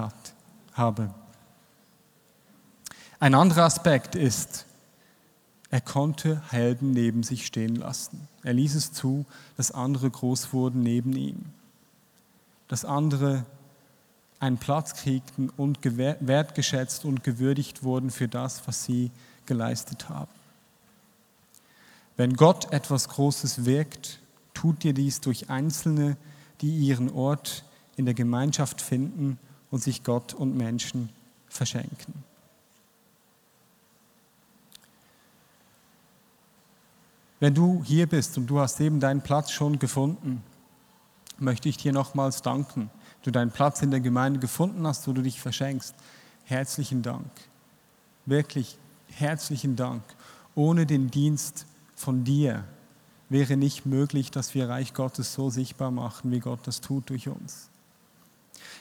habe. 0.76 1.10
Ein 3.19 3.34
anderer 3.34 3.63
Aspekt 3.63 4.13
ist, 4.13 4.67
er 5.74 5.82
konnte 5.82 6.40
Helden 6.52 6.92
neben 6.92 7.24
sich 7.24 7.48
stehen 7.48 7.76
lassen. 7.76 8.28
Er 8.44 8.54
ließ 8.54 8.76
es 8.76 8.94
zu, 8.94 9.26
dass 9.58 9.72
andere 9.72 10.08
groß 10.08 10.54
wurden 10.54 10.84
neben 10.84 11.16
ihm. 11.16 11.46
Dass 12.68 12.86
andere 12.86 13.44
einen 14.40 14.60
Platz 14.60 14.94
kriegten 14.94 15.50
und 15.50 15.80
wertgeschätzt 15.84 17.06
und 17.06 17.24
gewürdigt 17.24 17.82
wurden 17.82 18.12
für 18.12 18.28
das, 18.28 18.68
was 18.68 18.84
sie 18.84 19.10
geleistet 19.48 20.10
haben. 20.10 20.30
Wenn 22.18 22.36
Gott 22.36 22.72
etwas 22.72 23.10
Großes 23.10 23.66
wirkt, 23.66 24.20
tut 24.54 24.84
dir 24.84 24.94
dies 24.94 25.22
durch 25.22 25.50
Einzelne, 25.50 26.18
die 26.62 26.70
ihren 26.70 27.10
Ort 27.10 27.66
in 27.96 28.06
der 28.06 28.14
Gemeinschaft 28.14 28.80
finden 28.80 29.40
und 29.72 29.82
sich 29.82 30.04
Gott 30.04 30.36
und 30.36 30.56
Menschen 30.56 31.10
verschenken. 31.48 32.14
Wenn 37.44 37.54
du 37.54 37.84
hier 37.84 38.08
bist 38.08 38.38
und 38.38 38.48
du 38.48 38.62
hast 38.62 38.80
eben 38.80 39.02
deinen 39.02 39.20
Platz 39.20 39.52
schon 39.52 39.78
gefunden, 39.78 40.42
möchte 41.40 41.68
ich 41.68 41.76
dir 41.76 41.92
nochmals 41.92 42.42
danken. 42.42 42.90
Du 43.22 43.32
deinen 43.32 43.52
Platz 43.52 43.82
in 43.82 43.92
der 43.92 44.00
Gemeinde 44.00 44.40
gefunden 44.40 44.88
hast, 44.88 45.10
wo 45.10 45.12
du 45.12 45.22
dich 45.22 45.42
verschenkst. 45.42 45.94
Herzlichen 46.46 47.02
Dank. 47.02 47.28
Wirklich 48.26 48.78
herzlichen 49.10 49.76
Dank. 49.76 50.04
Ohne 50.56 50.86
den 50.86 51.12
Dienst 51.12 51.66
von 51.98 52.24
dir 52.24 52.64
wäre 53.28 53.58
nicht 53.58 53.86
möglich, 53.86 54.32
dass 54.32 54.54
wir 54.54 54.70
Reich 54.70 54.94
Gottes 54.94 55.34
so 55.34 55.50
sichtbar 55.50 55.92
machen, 55.92 56.32
wie 56.32 56.40
Gott 56.40 56.62
das 56.64 56.80
tut 56.80 57.10
durch 57.10 57.28
uns. 57.28 57.68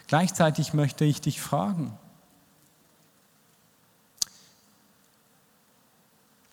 Gleichzeitig 0.06 0.72
möchte 0.72 1.04
ich 1.04 1.20
dich 1.20 1.40
fragen, 1.40 1.98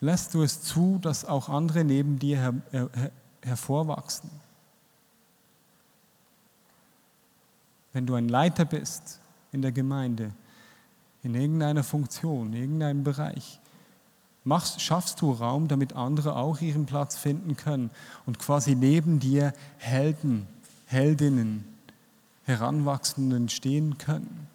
lässt 0.00 0.34
du 0.34 0.42
es 0.42 0.62
zu, 0.62 0.98
dass 1.00 1.24
auch 1.24 1.48
andere 1.48 1.84
neben 1.84 2.18
dir 2.18 2.38
her, 2.38 2.54
her, 2.70 3.10
hervorwachsen. 3.42 4.30
Wenn 7.92 8.06
du 8.06 8.14
ein 8.14 8.28
Leiter 8.28 8.64
bist 8.64 9.20
in 9.52 9.62
der 9.62 9.72
Gemeinde, 9.72 10.32
in 11.22 11.34
irgendeiner 11.34 11.84
Funktion, 11.84 12.52
in 12.52 12.60
irgendeinem 12.60 13.04
Bereich, 13.04 13.60
machst, 14.44 14.80
schaffst 14.80 15.20
du 15.20 15.32
Raum, 15.32 15.68
damit 15.68 15.94
andere 15.94 16.36
auch 16.36 16.60
ihren 16.60 16.86
Platz 16.86 17.16
finden 17.16 17.56
können 17.56 17.90
und 18.26 18.38
quasi 18.38 18.74
neben 18.74 19.18
dir 19.18 19.52
Helden, 19.78 20.46
Heldinnen, 20.86 21.64
Heranwachsenden 22.44 23.48
stehen 23.48 23.98
können. 23.98 24.48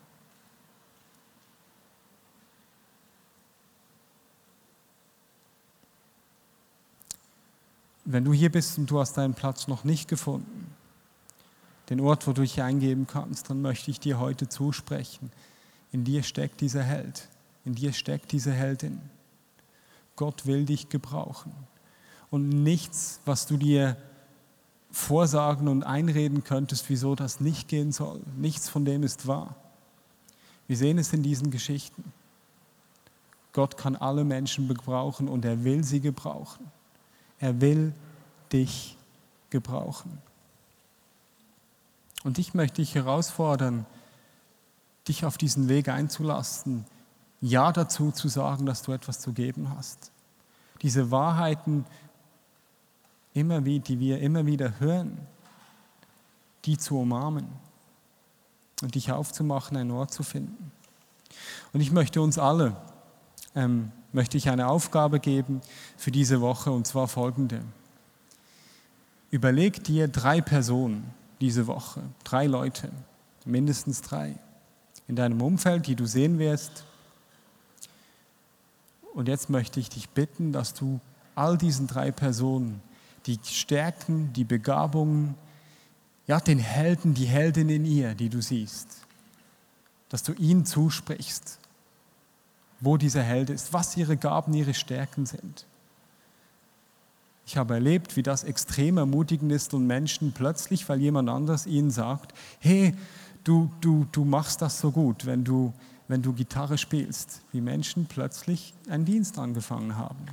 Wenn 8.05 8.23
du 8.23 8.33
hier 8.33 8.51
bist 8.51 8.77
und 8.77 8.89
du 8.89 8.99
hast 8.99 9.13
deinen 9.17 9.33
Platz 9.33 9.67
noch 9.67 9.83
nicht 9.83 10.07
gefunden, 10.07 10.71
den 11.89 11.99
Ort, 11.99 12.27
wo 12.27 12.33
du 12.33 12.41
dich 12.41 12.61
eingeben 12.61 13.07
kannst, 13.07 13.49
dann 13.49 13.61
möchte 13.61 13.91
ich 13.91 13.99
dir 13.99 14.19
heute 14.19 14.47
zusprechen. 14.47 15.31
In 15.91 16.03
dir 16.03 16.23
steckt 16.23 16.61
dieser 16.61 16.83
Held, 16.83 17.29
in 17.63 17.75
dir 17.75 17.93
steckt 17.93 18.31
diese 18.31 18.51
Heldin. 18.51 19.01
Gott 20.15 20.45
will 20.45 20.65
dich 20.65 20.89
gebrauchen. 20.89 21.51
Und 22.29 22.49
nichts, 22.49 23.19
was 23.25 23.47
du 23.47 23.57
dir 23.57 23.97
vorsagen 24.91 25.67
und 25.67 25.83
einreden 25.83 26.43
könntest, 26.43 26.89
wieso 26.89 27.15
das 27.15 27.39
nicht 27.39 27.67
gehen 27.67 27.91
soll, 27.91 28.21
nichts 28.37 28.69
von 28.69 28.85
dem 28.85 29.03
ist 29.03 29.27
wahr. 29.27 29.55
Wir 30.67 30.77
sehen 30.77 30.97
es 30.97 31.11
in 31.13 31.21
diesen 31.21 31.51
Geschichten. 31.51 32.13
Gott 33.53 33.77
kann 33.77 33.95
alle 33.95 34.23
Menschen 34.23 34.67
gebrauchen 34.67 35.27
und 35.27 35.45
er 35.45 35.63
will 35.63 35.83
sie 35.83 36.01
gebrauchen. 36.01 36.71
Er 37.39 37.61
will 37.61 37.93
dich 38.51 38.97
gebrauchen. 39.49 40.17
Und 42.23 42.39
ich 42.39 42.53
möchte 42.53 42.81
dich 42.81 42.95
herausfordern, 42.95 43.85
dich 45.07 45.25
auf 45.25 45.37
diesen 45.37 45.69
Weg 45.69 45.89
einzulassen, 45.89 46.85
Ja 47.41 47.71
dazu 47.71 48.11
zu 48.11 48.27
sagen, 48.27 48.65
dass 48.65 48.81
du 48.81 48.91
etwas 48.91 49.19
zu 49.19 49.33
geben 49.33 49.69
hast. 49.75 50.11
Diese 50.81 51.11
Wahrheiten, 51.11 51.85
immer 53.33 53.65
wie, 53.65 53.79
die 53.79 53.99
wir 53.99 54.19
immer 54.21 54.45
wieder 54.45 54.79
hören, 54.79 55.19
die 56.65 56.77
zu 56.77 56.99
umarmen 56.99 57.47
und 58.81 58.95
dich 58.95 59.11
aufzumachen, 59.11 59.77
einen 59.77 59.91
Ort 59.91 60.11
zu 60.11 60.23
finden. 60.23 60.71
Und 61.73 61.81
ich 61.81 61.91
möchte 61.91 62.21
uns 62.21 62.37
alle, 62.37 62.75
ähm, 63.55 63.91
möchte 64.11 64.37
ich 64.37 64.49
eine 64.49 64.67
Aufgabe 64.67 65.19
geben 65.19 65.61
für 65.97 66.11
diese 66.11 66.41
Woche 66.41 66.71
und 66.71 66.87
zwar 66.87 67.07
folgende. 67.07 67.61
Überleg 69.31 69.83
dir 69.83 70.07
drei 70.07 70.41
Personen 70.41 71.13
diese 71.41 71.67
Woche, 71.67 72.01
drei 72.23 72.47
Leute, 72.47 72.89
mindestens 73.45 74.01
drei, 74.01 74.35
in 75.07 75.15
deinem 75.15 75.41
Umfeld, 75.41 75.87
die 75.87 75.95
du 75.95 76.05
sehen 76.05 76.39
wirst. 76.39 76.85
Und 79.13 79.27
jetzt 79.27 79.49
möchte 79.49 79.79
ich 79.79 79.89
dich 79.89 80.09
bitten, 80.09 80.51
dass 80.51 80.73
du 80.73 80.99
all 81.35 81.57
diesen 81.57 81.87
drei 81.87 82.11
Personen 82.11 82.81
die 83.25 83.39
Stärken, 83.43 84.31
die 84.33 84.43
Begabungen, 84.43 85.35
ja, 86.27 86.39
den 86.39 86.59
Helden, 86.59 87.13
die 87.13 87.25
Heldin 87.25 87.69
in 87.69 87.85
ihr, 87.85 88.15
die 88.15 88.29
du 88.29 88.41
siehst, 88.41 88.87
dass 90.09 90.23
du 90.23 90.33
ihnen 90.33 90.65
zusprichst, 90.65 91.59
wo 92.85 92.97
dieser 92.97 93.23
Held 93.23 93.49
ist, 93.49 93.73
was 93.73 93.97
ihre 93.97 94.15
Gaben, 94.15 94.53
ihre 94.53 94.73
Stärken 94.73 95.25
sind. 95.25 95.65
Ich 97.45 97.57
habe 97.57 97.75
erlebt, 97.75 98.15
wie 98.15 98.23
das 98.23 98.43
extrem 98.43 98.97
ermutigend 98.97 99.51
ist 99.51 99.73
und 99.73 99.85
Menschen 99.85 100.31
plötzlich, 100.31 100.87
weil 100.89 100.99
jemand 100.99 101.29
anders 101.29 101.67
ihnen 101.67 101.91
sagt, 101.91 102.33
hey, 102.59 102.95
du, 103.43 103.69
du, 103.81 104.05
du 104.11 104.23
machst 104.25 104.61
das 104.61 104.79
so 104.79 104.91
gut, 104.91 105.25
wenn 105.25 105.43
du, 105.43 105.73
wenn 106.07 106.21
du 106.21 106.33
Gitarre 106.33 106.77
spielst, 106.77 107.41
wie 107.51 107.61
Menschen 107.61 108.07
plötzlich 108.07 108.73
einen 108.89 109.05
Dienst 109.05 109.37
angefangen 109.37 109.95
haben. 109.95 110.25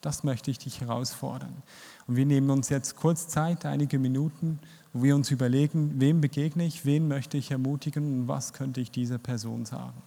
Das 0.00 0.22
möchte 0.22 0.50
ich 0.50 0.58
dich 0.58 0.82
herausfordern. 0.82 1.62
Und 2.06 2.16
wir 2.16 2.26
nehmen 2.26 2.50
uns 2.50 2.68
jetzt 2.68 2.96
kurz 2.96 3.26
Zeit, 3.26 3.64
einige 3.64 3.98
Minuten, 3.98 4.60
wo 4.92 5.02
wir 5.02 5.16
uns 5.16 5.30
überlegen, 5.30 5.98
wem 6.00 6.20
begegne 6.20 6.64
ich, 6.64 6.84
wen 6.84 7.08
möchte 7.08 7.38
ich 7.38 7.50
ermutigen 7.50 8.20
und 8.20 8.28
was 8.28 8.52
könnte 8.52 8.80
ich 8.80 8.90
dieser 8.90 9.18
Person 9.18 9.64
sagen. 9.64 10.00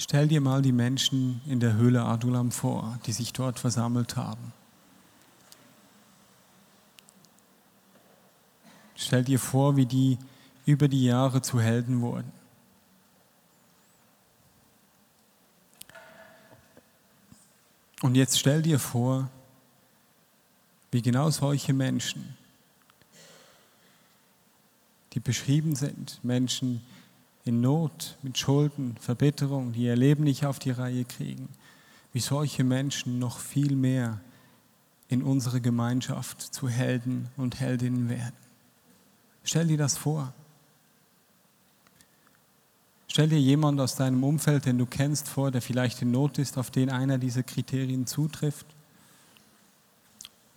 Stell 0.00 0.28
dir 0.28 0.40
mal 0.40 0.62
die 0.62 0.72
Menschen 0.72 1.40
in 1.44 1.58
der 1.58 1.74
Höhle 1.74 2.04
Adulam 2.04 2.52
vor, 2.52 3.00
die 3.04 3.12
sich 3.12 3.32
dort 3.32 3.58
versammelt 3.58 4.16
haben. 4.16 4.52
Stell 8.94 9.24
dir 9.24 9.40
vor, 9.40 9.76
wie 9.76 9.86
die 9.86 10.18
über 10.66 10.86
die 10.86 11.04
Jahre 11.04 11.42
zu 11.42 11.60
Helden 11.60 12.00
wurden. 12.00 12.30
Und 18.00 18.14
jetzt 18.14 18.38
stell 18.38 18.62
dir 18.62 18.78
vor, 18.78 19.28
wie 20.92 21.02
genau 21.02 21.30
solche 21.30 21.72
Menschen, 21.72 22.36
die 25.14 25.20
beschrieben 25.20 25.74
sind, 25.74 26.22
Menschen, 26.22 26.76
die 26.76 26.97
in 27.48 27.62
Not, 27.62 28.18
mit 28.22 28.36
Schulden, 28.36 28.94
Verbitterung, 29.00 29.72
die 29.72 29.84
ihr 29.84 29.96
Leben 29.96 30.24
nicht 30.24 30.44
auf 30.44 30.58
die 30.58 30.70
Reihe 30.70 31.06
kriegen, 31.06 31.48
wie 32.12 32.20
solche 32.20 32.62
Menschen 32.62 33.18
noch 33.18 33.38
viel 33.38 33.74
mehr 33.74 34.20
in 35.08 35.22
unsere 35.22 35.62
Gemeinschaft 35.62 36.42
zu 36.42 36.68
Helden 36.68 37.30
und 37.38 37.58
Heldinnen 37.58 38.10
werden. 38.10 38.36
Stell 39.44 39.66
dir 39.66 39.78
das 39.78 39.96
vor. 39.96 40.34
Stell 43.06 43.30
dir 43.30 43.40
jemand 43.40 43.80
aus 43.80 43.96
deinem 43.96 44.22
Umfeld, 44.24 44.66
den 44.66 44.76
du 44.76 44.84
kennst, 44.84 45.26
vor, 45.26 45.50
der 45.50 45.62
vielleicht 45.62 46.02
in 46.02 46.10
Not 46.10 46.36
ist, 46.36 46.58
auf 46.58 46.70
den 46.70 46.90
einer 46.90 47.16
dieser 47.16 47.42
Kriterien 47.44 48.06
zutrifft. 48.06 48.66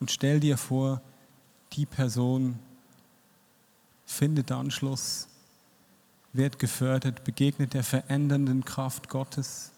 Und 0.02 0.12
stell 0.12 0.42
dir 0.42 0.58
vor, 0.58 1.02
die 1.72 1.86
Person 1.86 2.60
findet 4.06 4.52
Anschluss 4.52 5.30
wird 6.34 6.60
gefördert, 6.60 7.24
begegnet 7.24 7.74
der 7.74 7.84
verändernden 7.84 8.64
Kraft 8.64 9.10
Gottes 9.10 9.72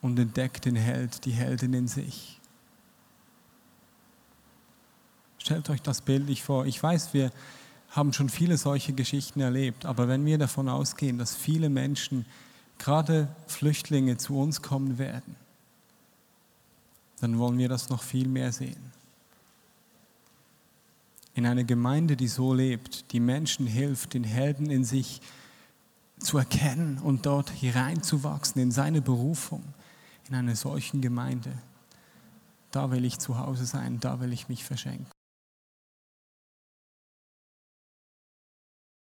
und 0.00 0.18
entdeckt 0.18 0.64
den 0.64 0.76
Held, 0.76 1.24
die 1.24 1.32
Heldin 1.32 1.74
in 1.74 1.88
sich. 1.88 2.40
Stellt 5.38 5.68
euch 5.70 5.82
das 5.82 6.00
bildlich 6.00 6.42
vor. 6.42 6.66
Ich 6.66 6.82
weiß, 6.82 7.14
wir 7.14 7.30
haben 7.90 8.12
schon 8.12 8.28
viele 8.28 8.56
solche 8.56 8.92
Geschichten 8.92 9.40
erlebt, 9.40 9.86
aber 9.86 10.08
wenn 10.08 10.24
wir 10.24 10.38
davon 10.38 10.68
ausgehen, 10.68 11.18
dass 11.18 11.34
viele 11.34 11.68
Menschen, 11.68 12.26
gerade 12.78 13.28
Flüchtlinge, 13.46 14.16
zu 14.16 14.38
uns 14.38 14.62
kommen 14.62 14.98
werden, 14.98 15.36
dann 17.20 17.38
wollen 17.38 17.58
wir 17.58 17.68
das 17.68 17.88
noch 17.88 18.02
viel 18.02 18.28
mehr 18.28 18.52
sehen 18.52 18.95
in 21.36 21.44
eine 21.44 21.66
Gemeinde, 21.66 22.16
die 22.16 22.28
so 22.28 22.54
lebt, 22.54 23.12
die 23.12 23.20
Menschen 23.20 23.66
hilft, 23.66 24.14
den 24.14 24.24
Helden 24.24 24.70
in 24.70 24.84
sich 24.84 25.20
zu 26.18 26.38
erkennen 26.38 26.98
und 26.98 27.26
dort 27.26 27.50
hineinzuwachsen 27.50 28.60
in 28.60 28.70
seine 28.70 29.02
Berufung, 29.02 29.62
in 30.28 30.34
einer 30.34 30.56
solchen 30.56 31.02
Gemeinde. 31.02 31.52
Da 32.70 32.90
will 32.90 33.04
ich 33.04 33.18
zu 33.18 33.38
Hause 33.38 33.66
sein, 33.66 34.00
da 34.00 34.18
will 34.20 34.32
ich 34.32 34.48
mich 34.48 34.64
verschenken. 34.64 35.15